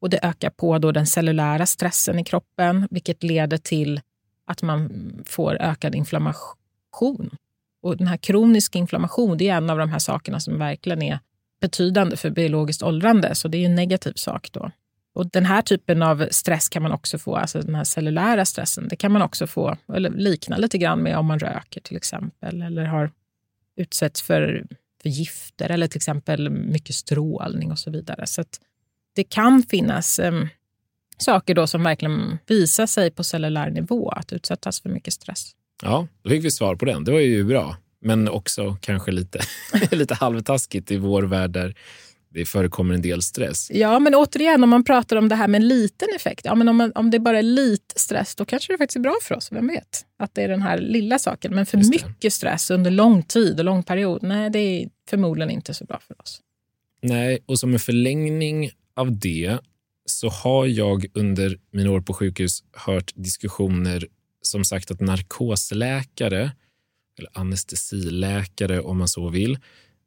[0.00, 4.00] och det ökar på då den cellulära stressen i kroppen, vilket leder till
[4.46, 7.30] att man får ökad inflammation.
[7.82, 11.18] Och den här kroniska inflammation det är en av de här sakerna som verkligen är
[11.60, 14.48] betydande för biologiskt åldrande, så det är en negativ sak.
[14.52, 14.70] då.
[15.14, 18.88] Och Den här typen av stress kan man också få, alltså den här cellulära stressen,
[18.88, 22.62] det kan man också få, eller likna lite grann med om man röker till exempel,
[22.62, 23.10] eller har
[23.80, 24.66] utsätts för,
[25.02, 28.26] för gifter eller till exempel mycket strålning och så vidare.
[28.26, 28.44] Så
[29.16, 30.46] det kan finnas eh,
[31.18, 35.52] saker då som verkligen visar sig på cellulär nivå, att utsättas för mycket stress.
[35.82, 37.04] Ja, då fick vi svar på den.
[37.04, 37.76] Det var ju bra.
[38.02, 39.40] Men också kanske lite,
[39.90, 41.74] lite halvtaskigt i vår värld där
[42.30, 43.70] det förekommer en del stress.
[43.70, 46.44] Ja, men återigen, om man pratar om det här med liten effekt.
[46.44, 49.00] Ja, men om, man, om det bara är lite stress, då kanske det faktiskt är
[49.00, 49.52] bra för oss.
[49.52, 50.06] Vem vet?
[50.18, 51.54] Att det är den här lilla saken.
[51.54, 55.74] Men för mycket stress under lång tid och lång period, nej, det är förmodligen inte
[55.74, 56.40] så bra för oss.
[57.02, 59.58] Nej, och som en förlängning av det
[60.06, 64.06] så har jag under mina år på sjukhus hört diskussioner
[64.42, 66.52] som sagt att narkosläkare,
[67.18, 69.58] eller anestesiläkare om man så vill,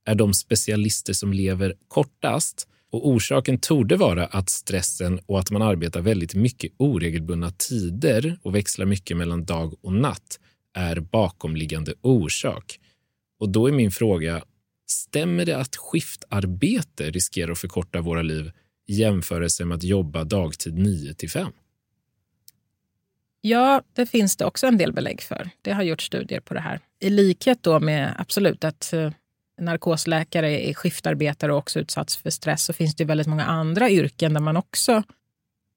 [0.06, 2.68] är de specialister som lever kortast.
[2.92, 8.56] Och Orsaken torde vara att stressen och att man arbetar väldigt mycket oregelbundna tider och
[8.56, 10.40] växlar mycket mellan dag och natt
[10.74, 12.80] är bakomliggande orsak.
[13.40, 14.44] Och då är min fråga,
[14.88, 18.52] stämmer det att skiftarbete riskerar att förkorta våra liv
[18.88, 21.52] i jämförelse med att jobba dagtid 9 till 5?
[23.42, 25.50] Ja, det finns det också en del belägg för.
[25.62, 26.80] Det har gjorts studier på det här.
[27.00, 29.12] I likhet då med absolut att eh,
[29.62, 34.34] narkosläkare är skiftarbetare och också utsatts för stress så finns det väldigt många andra yrken
[34.34, 35.04] där man också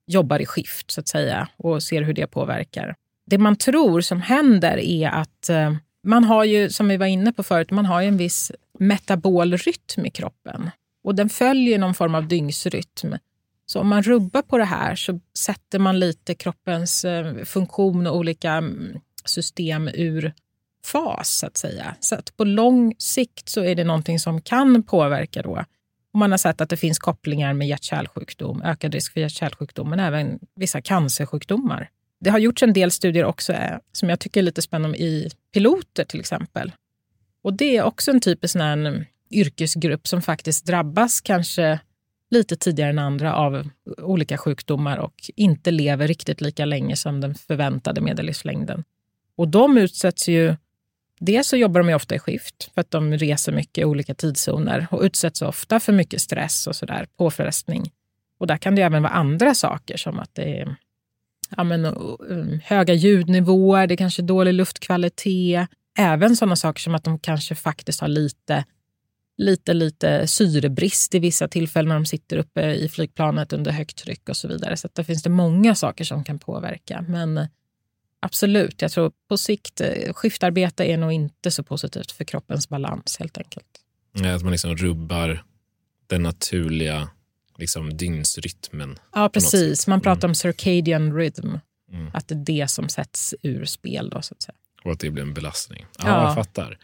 [0.07, 2.95] jobbar i skift så att säga och ser hur det påverkar.
[3.27, 7.33] Det man tror som händer är att eh, man har ju, som vi var inne
[7.33, 10.71] på förut, man har ju en viss metabol rytm i kroppen.
[11.05, 13.15] Och den följer någon form av dygnsrytm.
[13.67, 18.17] Så om man rubbar på det här så sätter man lite kroppens eh, funktion och
[18.17, 20.35] olika mm, system ur
[20.87, 21.97] fas, så att säga.
[22.01, 25.65] Så att på lång sikt så är det någonting som kan påverka då.
[26.13, 30.01] Och man har sett att det finns kopplingar med hjärt-kärlsjukdom, ökad risk för hjärt-kärlsjukdom, men
[30.01, 31.91] även vissa cancersjukdomar.
[32.21, 35.31] Det har gjorts en del studier också eh, som jag tycker är lite spännande i
[35.53, 36.73] piloter till exempel.
[37.43, 41.81] Och det är också en typisk sån mm, yrkesgrupp som faktiskt drabbas kanske
[42.31, 43.69] lite tidigare än andra av
[43.99, 48.85] olika sjukdomar och inte lever riktigt lika länge som den förväntade medellivslängden.
[49.37, 50.57] Och de utsätts ju...
[51.21, 54.87] Dels så jobbar de ofta i skift för att de reser mycket i olika tidszoner
[54.91, 57.91] och utsätts ofta för mycket stress och sådär, påfrestning.
[58.39, 60.77] Och där kan det även vara andra saker som att det är
[61.57, 65.69] ja, men, um, höga ljudnivåer, det är kanske dålig luftkvalitet.
[65.99, 68.65] Även sådana saker som att de kanske faktiskt har lite
[69.39, 74.29] lite, lite syrebrist i vissa tillfällen när de sitter uppe i flygplanet under högt tryck
[74.29, 74.77] och så vidare.
[74.77, 77.05] Så där finns det många saker som kan påverka.
[77.09, 77.49] Men
[78.27, 83.17] absolut, jag tror på sikt, eh, skiftarbete är nog inte så positivt för kroppens balans
[83.19, 83.67] helt enkelt.
[84.13, 85.45] Nej, att man liksom rubbar
[86.07, 87.09] den naturliga
[87.59, 88.99] liksom, dygnsrytmen.
[89.15, 89.87] Ja, precis.
[89.87, 90.31] Man pratar mm.
[90.31, 91.57] om circadian rhythm.
[91.93, 92.11] Mm.
[92.15, 94.11] Att det är det som sätts ur spel.
[94.11, 94.55] Då, så att säga.
[94.85, 95.87] Och att det blir en belastning.
[95.99, 96.25] Ja, ja.
[96.25, 96.79] jag fattar.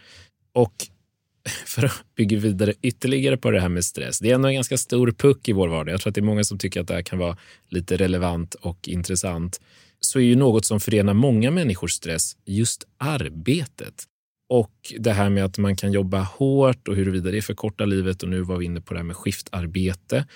[0.53, 0.75] Och
[1.67, 4.19] för att bygga vidare ytterligare på det här med stress.
[4.19, 5.93] Det är ändå en ganska stor puck i vår vardag.
[5.93, 7.37] Jag tror att det är många som tycker att det här kan vara
[7.69, 9.61] lite relevant och intressant.
[10.07, 14.05] Så är ju något som förenar många människors stress just arbetet.
[14.49, 18.29] och det här med att man kan jobba hårt och huruvida det förkortar livet och
[18.29, 20.27] nu var vi inne på det här med skiftarbete.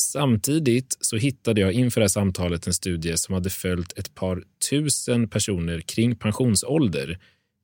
[0.00, 4.44] Samtidigt så hittade jag inför det här samtalet en studie som hade följt ett par
[4.70, 7.18] tusen personer kring pensionsålder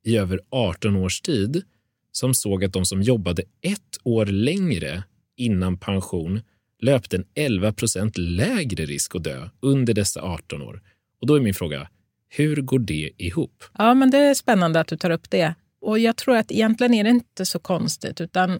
[0.05, 1.63] i över 18 års tid
[2.11, 5.03] som såg att de som jobbade ett år längre
[5.37, 6.41] innan pension
[6.81, 10.81] löpte en 11 procent lägre risk att dö under dessa 18 år.
[11.23, 11.87] Och då är min fråga,
[12.29, 13.63] hur går det ihop?
[13.77, 15.55] Ja, men det är spännande att du tar upp det.
[15.81, 18.59] Och jag tror att egentligen är det inte så konstigt, utan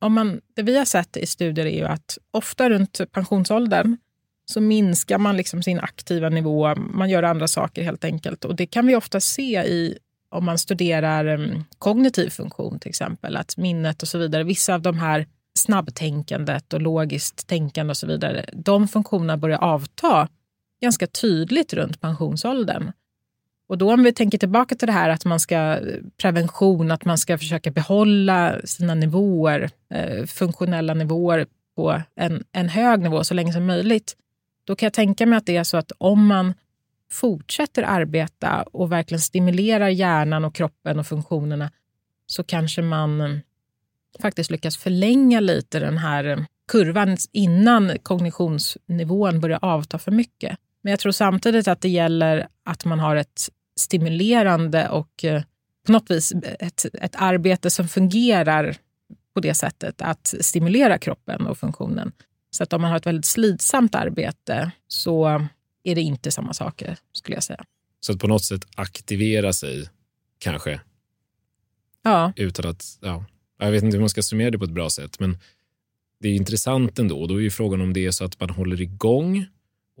[0.00, 3.96] om man, det vi har sett i studier är ju att ofta runt pensionsåldern
[4.44, 6.74] så minskar man liksom sin aktiva nivå.
[6.74, 8.44] Man gör andra saker helt enkelt.
[8.44, 9.98] Och det kan vi ofta se i
[10.30, 14.44] om man studerar um, kognitiv funktion till exempel, att minnet och så vidare.
[14.44, 15.26] Vissa av de här
[15.58, 20.28] snabbtänkandet och logiskt tänkande och så vidare, de funktionerna börjar avta
[20.80, 22.92] ganska tydligt runt pensionsåldern.
[23.70, 25.78] Och då om vi tänker tillbaka till det här att man ska eh,
[26.16, 33.00] prevention, att man ska försöka behålla sina nivåer, eh, funktionella nivåer på en, en hög
[33.00, 34.16] nivå så länge som möjligt.
[34.64, 36.54] Då kan jag tänka mig att det är så att om man
[37.10, 41.70] fortsätter arbeta och verkligen stimulerar hjärnan och kroppen och funktionerna
[42.26, 43.38] så kanske man eh,
[44.20, 50.58] faktiskt lyckas förlänga lite den här kurvan innan kognitionsnivån börjar avta för mycket.
[50.82, 55.42] Men jag tror samtidigt att det gäller att man har ett stimulerande och eh,
[55.86, 58.76] på något vis ett, ett arbete som fungerar
[59.34, 62.12] på det sättet att stimulera kroppen och funktionen.
[62.50, 65.46] Så att om man har ett väldigt slitsamt arbete så
[65.82, 67.64] är det inte samma saker, skulle jag säga.
[68.00, 69.88] Så att på något sätt aktivera sig,
[70.38, 70.80] kanske?
[72.02, 72.32] Ja.
[72.36, 73.24] Utan att, ja,
[73.58, 75.38] jag vet inte hur man ska summera det på ett bra sätt, men
[76.20, 77.26] det är intressant ändå.
[77.26, 79.46] Då är ju frågan om det är så att man håller igång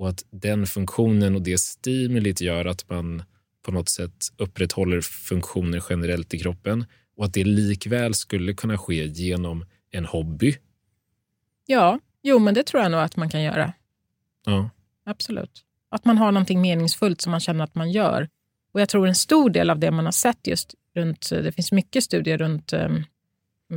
[0.00, 3.22] och att den funktionen och det stimulit gör att man
[3.62, 6.84] på något sätt upprätthåller funktioner generellt i kroppen
[7.16, 10.56] och att det likväl skulle kunna ske genom en hobby.
[11.66, 13.72] Ja, jo, men det tror jag nog att man kan göra.
[14.46, 14.70] Ja.
[15.04, 15.64] Absolut.
[15.90, 18.28] Att man har någonting meningsfullt som man känner att man gör.
[18.72, 21.72] Och jag tror en stor del av det man har sett just runt, det finns
[21.72, 23.04] mycket studier runt um,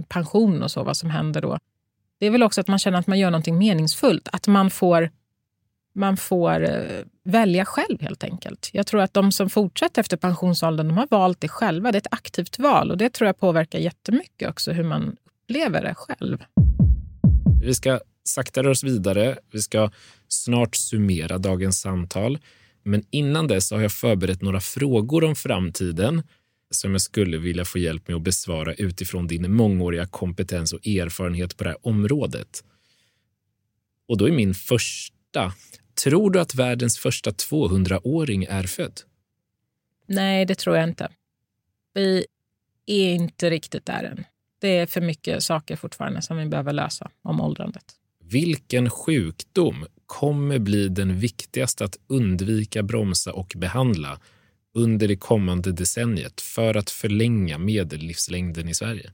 [0.08, 1.60] pension och så, vad som händer då.
[2.20, 4.28] Det är väl också att man känner att man gör någonting meningsfullt.
[4.32, 5.10] Att man får
[5.96, 8.70] man får eh, välja själv helt enkelt.
[8.74, 11.92] Jag tror att de som fortsätter efter pensionsåldern de har valt det själva.
[11.92, 15.82] Det är ett aktivt val och det tror jag påverkar jättemycket också hur man upplever
[15.84, 16.44] det själv.
[17.64, 19.38] Vi ska sakta röra oss vidare.
[19.52, 19.92] Vi ska
[20.28, 22.40] snart summera dagens samtal.
[22.84, 26.24] Men innan dess har jag förberett några frågor om framtiden
[26.70, 31.58] som jag skulle vilja få hjälp med att besvara utifrån din mångåriga kompetens och erfarenhet
[31.58, 32.64] på det här området.
[34.08, 35.54] Och då är min första
[36.04, 39.02] Tror du att världens första 200-åring är född?
[40.08, 41.12] Nej, det tror jag inte.
[41.94, 42.26] Vi
[42.86, 44.26] är inte riktigt där än.
[44.60, 47.84] Det är för mycket saker fortfarande som vi behöver lösa om åldrandet.
[48.20, 54.20] Vilken sjukdom kommer bli den viktigaste att undvika, bromsa och behandla
[54.74, 59.12] under det kommande decenniet för att förlänga medellivslängden i Sverige?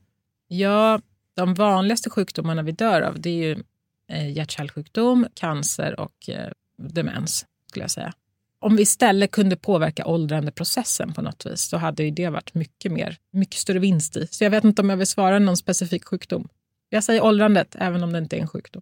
[0.47, 1.01] Ja,
[1.35, 3.63] de vanligaste sjukdomarna vi dör av det är ju
[4.09, 8.13] eh, hjärt-kärlsjukdom, cancer och eh, demens, skulle jag säga.
[8.61, 12.91] Om vi istället kunde påverka åldrandeprocessen på något vis så hade ju det varit mycket,
[12.91, 14.27] mer, mycket större vinst i.
[14.31, 16.47] Så jag vet inte om jag vill svara någon specifik sjukdom.
[16.89, 18.81] Jag säger åldrandet, även om det inte är en sjukdom.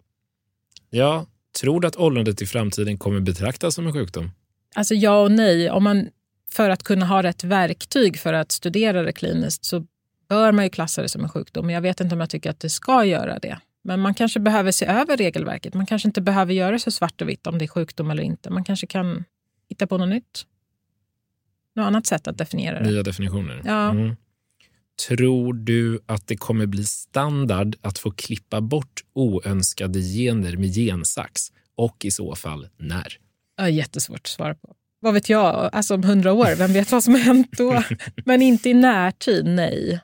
[0.90, 1.26] Ja,
[1.62, 4.32] tror du att åldrandet i framtiden kommer betraktas som en sjukdom?
[4.76, 5.70] Alltså ja och nej.
[5.70, 6.10] Om man,
[6.52, 9.86] för att kunna ha rätt verktyg för att studera det kliniskt så
[10.30, 11.66] bör man ju klassa det som en sjukdom.
[11.66, 13.60] Men jag vet inte om jag tycker att det ska göra det.
[13.88, 15.74] Men man kanske behöver se över regelverket.
[15.74, 18.50] Man kanske inte behöver göra så svart och vitt om det är sjukdom eller inte.
[18.50, 19.24] Man kanske kan
[19.70, 20.46] hitta på något nytt.
[21.76, 22.90] Något annat sätt att definiera det.
[22.90, 23.62] Nya definitioner.
[23.66, 23.90] Ja.
[23.90, 24.16] Mm.
[25.08, 31.42] Tror du att det kommer bli standard att få klippa bort oönskade gener med gensax?
[31.76, 33.18] Och i så fall när?
[33.58, 34.76] Ja, jättesvårt att svara på.
[35.00, 35.70] Vad vet jag?
[35.74, 37.84] Alltså om hundra år, vem vet vad som har hänt då?
[38.26, 40.00] Men inte i närtid, nej.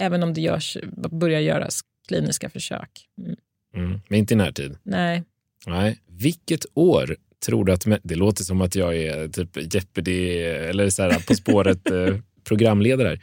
[0.00, 0.76] Även om det görs,
[1.10, 3.08] börjar göras kliniska försök.
[3.18, 3.36] Mm.
[3.74, 4.76] Mm, men inte i närtid?
[4.82, 5.22] Nej.
[5.66, 5.98] Nej.
[6.06, 7.86] Vilket år tror du att...
[8.02, 13.18] Det låter som att jag är typ Jeopardy eller så här, På spåret eh.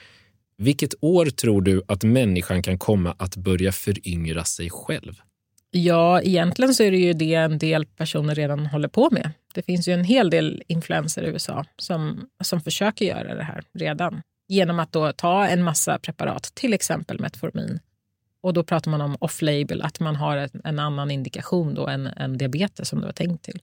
[0.58, 5.14] Vilket år tror du att människan kan komma att börja föryngra sig själv?
[5.72, 9.32] Ja, egentligen så är det ju det en del personer redan håller på med.
[9.54, 13.64] Det finns ju en hel del influenser i USA som, som försöker göra det här
[13.74, 17.80] redan genom att då ta en massa preparat, till exempel Metformin,
[18.44, 22.38] och då pratar man om off-label, att man har en annan indikation då än, än
[22.38, 23.62] diabetes som det var tänkt till.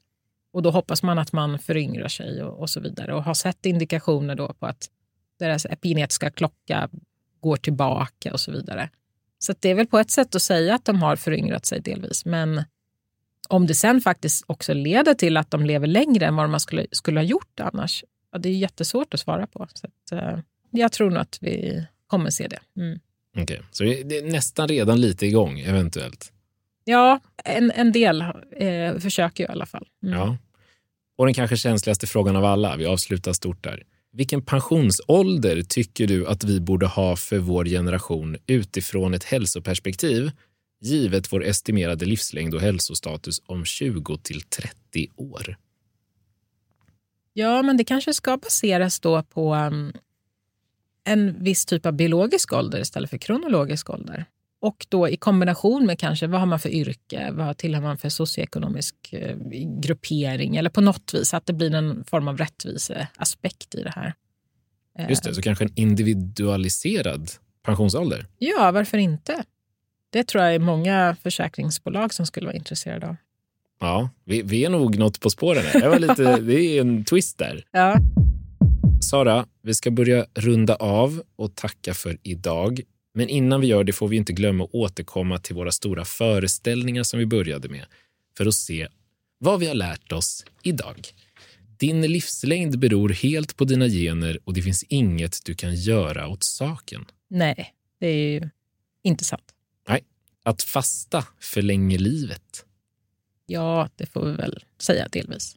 [0.53, 3.67] Och då hoppas man att man föryngrar sig och, och så vidare och har sett
[3.67, 4.91] indikationer då på att
[5.39, 6.89] deras epigenetiska klocka
[7.41, 8.91] går tillbaka och så vidare.
[9.39, 12.25] Så det är väl på ett sätt att säga att de har föryngrat sig delvis.
[12.25, 12.65] Men
[13.49, 16.87] om det sen faktiskt också leder till att de lever längre än vad man skulle,
[16.93, 19.67] skulle ha gjort annars, ja, det är jättesvårt att svara på.
[19.75, 20.39] Så att, eh,
[20.71, 22.61] jag tror nog att vi kommer se det.
[22.77, 23.01] Mm.
[23.37, 23.59] Okay.
[23.71, 26.33] Så det är nästan redan lite igång, eventuellt?
[26.85, 28.25] Ja, en, en del
[28.57, 29.89] eh, försöker ju i alla fall.
[30.03, 30.19] Mm.
[30.19, 30.37] Ja.
[31.19, 33.83] Och den kanske känsligaste frågan av alla, vi avslutar stort där.
[34.13, 40.31] Vilken pensionsålder tycker du att vi borde ha för vår generation utifrån ett hälsoperspektiv,
[40.81, 45.57] givet vår estimerade livslängd och hälsostatus om 20 till 30 år?
[47.33, 49.93] Ja, men det kanske ska baseras då på um,
[51.05, 54.25] en viss typ av biologisk ålder istället för kronologisk ålder.
[54.61, 58.09] Och då i kombination med kanske vad har man för yrke, vad tillhör man för
[58.09, 59.37] socioekonomisk eh,
[59.81, 64.15] gruppering eller på något vis att det blir en form av rättviseaspekt i det här.
[65.09, 67.31] Just det, så kanske en individualiserad
[67.63, 68.27] pensionsålder?
[68.39, 69.45] Ja, varför inte?
[70.11, 73.17] Det tror jag är många försäkringsbolag som skulle vara intresserade av.
[73.81, 75.65] Ja, vi, vi är nog något på spåren.
[75.73, 77.65] Det, var lite, det är en twist där.
[77.71, 77.97] Ja.
[79.01, 82.81] Sara, vi ska börja runda av och tacka för idag.
[83.15, 87.03] Men innan vi gör det får vi inte glömma att återkomma till våra stora föreställningar
[87.03, 87.87] som vi började med
[88.37, 88.89] för att se
[89.39, 91.09] vad vi har lärt oss idag.
[91.79, 96.45] Din livslängd beror helt på dina gener och det finns inget du kan göra åt
[96.45, 97.05] saken.
[97.29, 98.51] Nej, det är ju
[99.03, 99.55] inte sant.
[99.89, 100.05] Nej.
[100.43, 102.65] Att fasta förlänger livet.
[103.47, 105.57] Ja, det får vi väl säga delvis.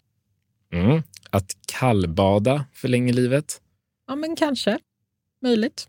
[0.73, 1.03] Mm.
[1.29, 3.61] Att kallbada förlänger livet.
[4.07, 4.79] Ja, men kanske.
[5.41, 5.87] Möjligt.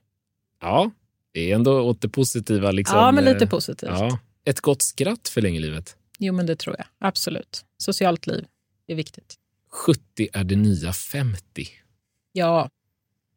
[0.60, 0.90] Ja,
[1.32, 2.70] det är ändå åt det positiva.
[2.70, 2.98] Liksom.
[2.98, 3.90] Ja, men lite positivt.
[3.90, 4.18] Ja.
[4.44, 5.96] Ett gott skratt förlänger livet.
[6.18, 6.86] Jo, men det tror jag.
[6.98, 7.64] Absolut.
[7.78, 8.44] Socialt liv
[8.86, 9.34] är viktigt.
[9.70, 11.66] 70 är det nya 50.
[12.32, 12.70] Ja,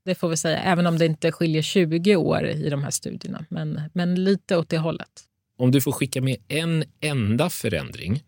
[0.05, 0.59] det får vi säga.
[0.59, 3.45] Även om det inte skiljer 20 år i de här studierna.
[3.49, 5.23] Men, men lite åt det hållet.
[5.57, 8.23] Om du får skicka med en enda förändring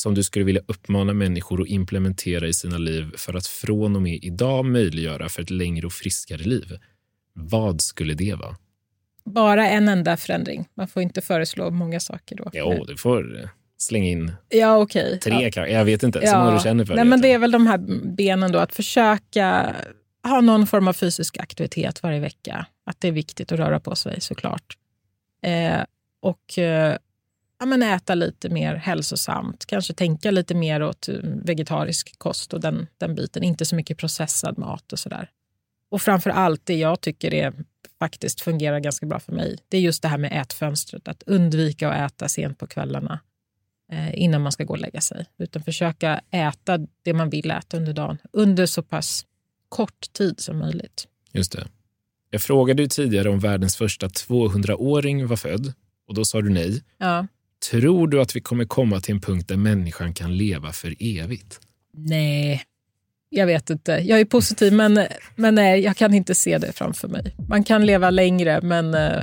[0.00, 4.02] som du skulle vilja uppmana människor att implementera i sina liv för att från och
[4.02, 6.78] med idag möjliggöra för ett längre och friskare liv.
[7.32, 8.56] Vad skulle det vara?
[9.24, 10.68] Bara en enda förändring.
[10.74, 12.50] Man får inte föreslå många saker då.
[12.52, 15.18] Jo, du får slänga in ja, okay.
[15.18, 15.50] tre ja.
[15.52, 15.72] kanske.
[15.72, 16.38] Jag vet inte, ja.
[16.38, 16.94] många du känner för.
[16.94, 17.78] Nej, men det är väl de här
[18.16, 19.76] benen då, att försöka
[20.22, 22.66] ha någon form av fysisk aktivitet varje vecka.
[22.86, 24.76] Att det är viktigt att röra på sig såklart.
[25.42, 25.84] Eh,
[26.20, 26.96] och eh,
[27.60, 29.66] ja, men äta lite mer hälsosamt.
[29.66, 33.42] Kanske tänka lite mer åt eh, vegetarisk kost och den, den biten.
[33.42, 35.30] Inte så mycket processad mat och sådär.
[35.90, 37.54] Och framför allt det jag tycker är,
[37.98, 39.58] faktiskt fungerar ganska bra för mig.
[39.68, 41.08] Det är just det här med ätfönstret.
[41.08, 43.20] Att undvika att äta sent på kvällarna
[43.92, 45.26] eh, innan man ska gå och lägga sig.
[45.38, 49.26] Utan försöka äta det man vill äta under dagen under så pass
[49.68, 51.08] kort tid som möjligt.
[51.32, 51.66] Just det.
[52.30, 55.72] Jag frågade ju tidigare om världens första 200-åring var född
[56.06, 56.82] och då sa du nej.
[56.98, 57.26] Ja.
[57.70, 61.60] Tror du att vi kommer komma till en punkt där människan kan leva för evigt?
[61.96, 62.62] Nej,
[63.28, 63.92] jag vet inte.
[63.92, 65.06] Jag är positiv, men,
[65.36, 67.34] men nej, jag kan inte se det framför mig.
[67.48, 68.94] Man kan leva längre, men...
[68.94, 69.22] Eh,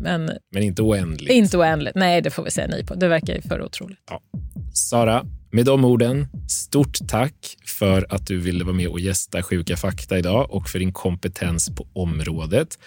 [0.00, 1.32] men, men inte oändligt?
[1.32, 1.94] Inte oändligt.
[1.94, 2.94] Nej, det får vi säga nej på.
[2.94, 3.98] Det verkar ju för otroligt.
[4.10, 4.22] Ja.
[4.72, 9.76] Sara, med de orden, stort tack för att du ville vara med och gästa Sjuka
[9.76, 12.78] fakta idag och för din kompetens på området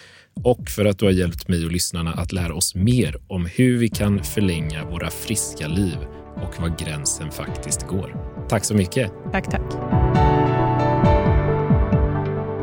[0.44, 3.78] och för att du har hjälpt mig och lyssnarna att lära oss mer om hur
[3.78, 5.96] vi kan förlänga våra friska liv
[6.36, 8.16] och var gränsen faktiskt går.
[8.48, 9.12] Tack så mycket.
[9.32, 9.72] Tack, tack.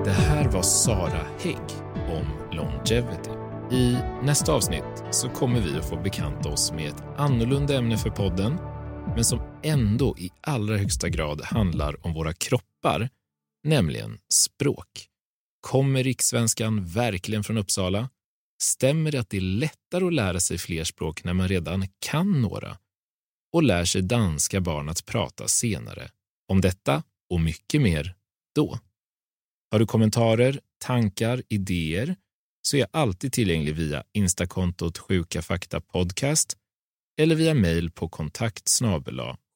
[0.06, 1.58] Det här var Sara Hägg
[1.96, 3.30] om longevity.
[3.72, 8.10] I nästa avsnitt så kommer vi att få bekanta oss med ett annorlunda ämne för
[8.10, 8.58] podden
[9.16, 13.10] men som ändå i allra högsta grad handlar om våra kroppar,
[13.64, 15.07] nämligen språk.
[15.68, 18.10] Kommer rikssvenskan verkligen från Uppsala?
[18.62, 22.42] Stämmer det att det är lättare att lära sig fler språk när man redan kan
[22.42, 22.78] några?
[23.54, 26.12] Och lär sig danska barn att prata senare?
[26.48, 28.16] Om detta och mycket mer
[28.56, 28.80] då.
[29.72, 32.16] Har du kommentarer, tankar, idéer
[32.62, 36.58] så är jag alltid tillgänglig via Instakontot Sjuka Fakta Podcast
[37.20, 38.70] eller via mejl på kontakt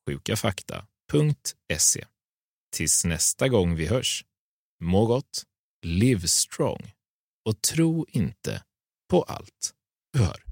[0.07, 2.05] sjukafakta.se.
[2.75, 4.25] Tills nästa gång vi hörs,
[4.79, 5.45] må gott,
[5.85, 6.91] live strong
[7.49, 8.63] och tro inte
[9.09, 9.73] på allt
[10.13, 10.43] du hör.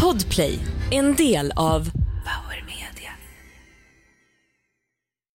[0.00, 0.58] Podplay,
[0.90, 1.90] en del av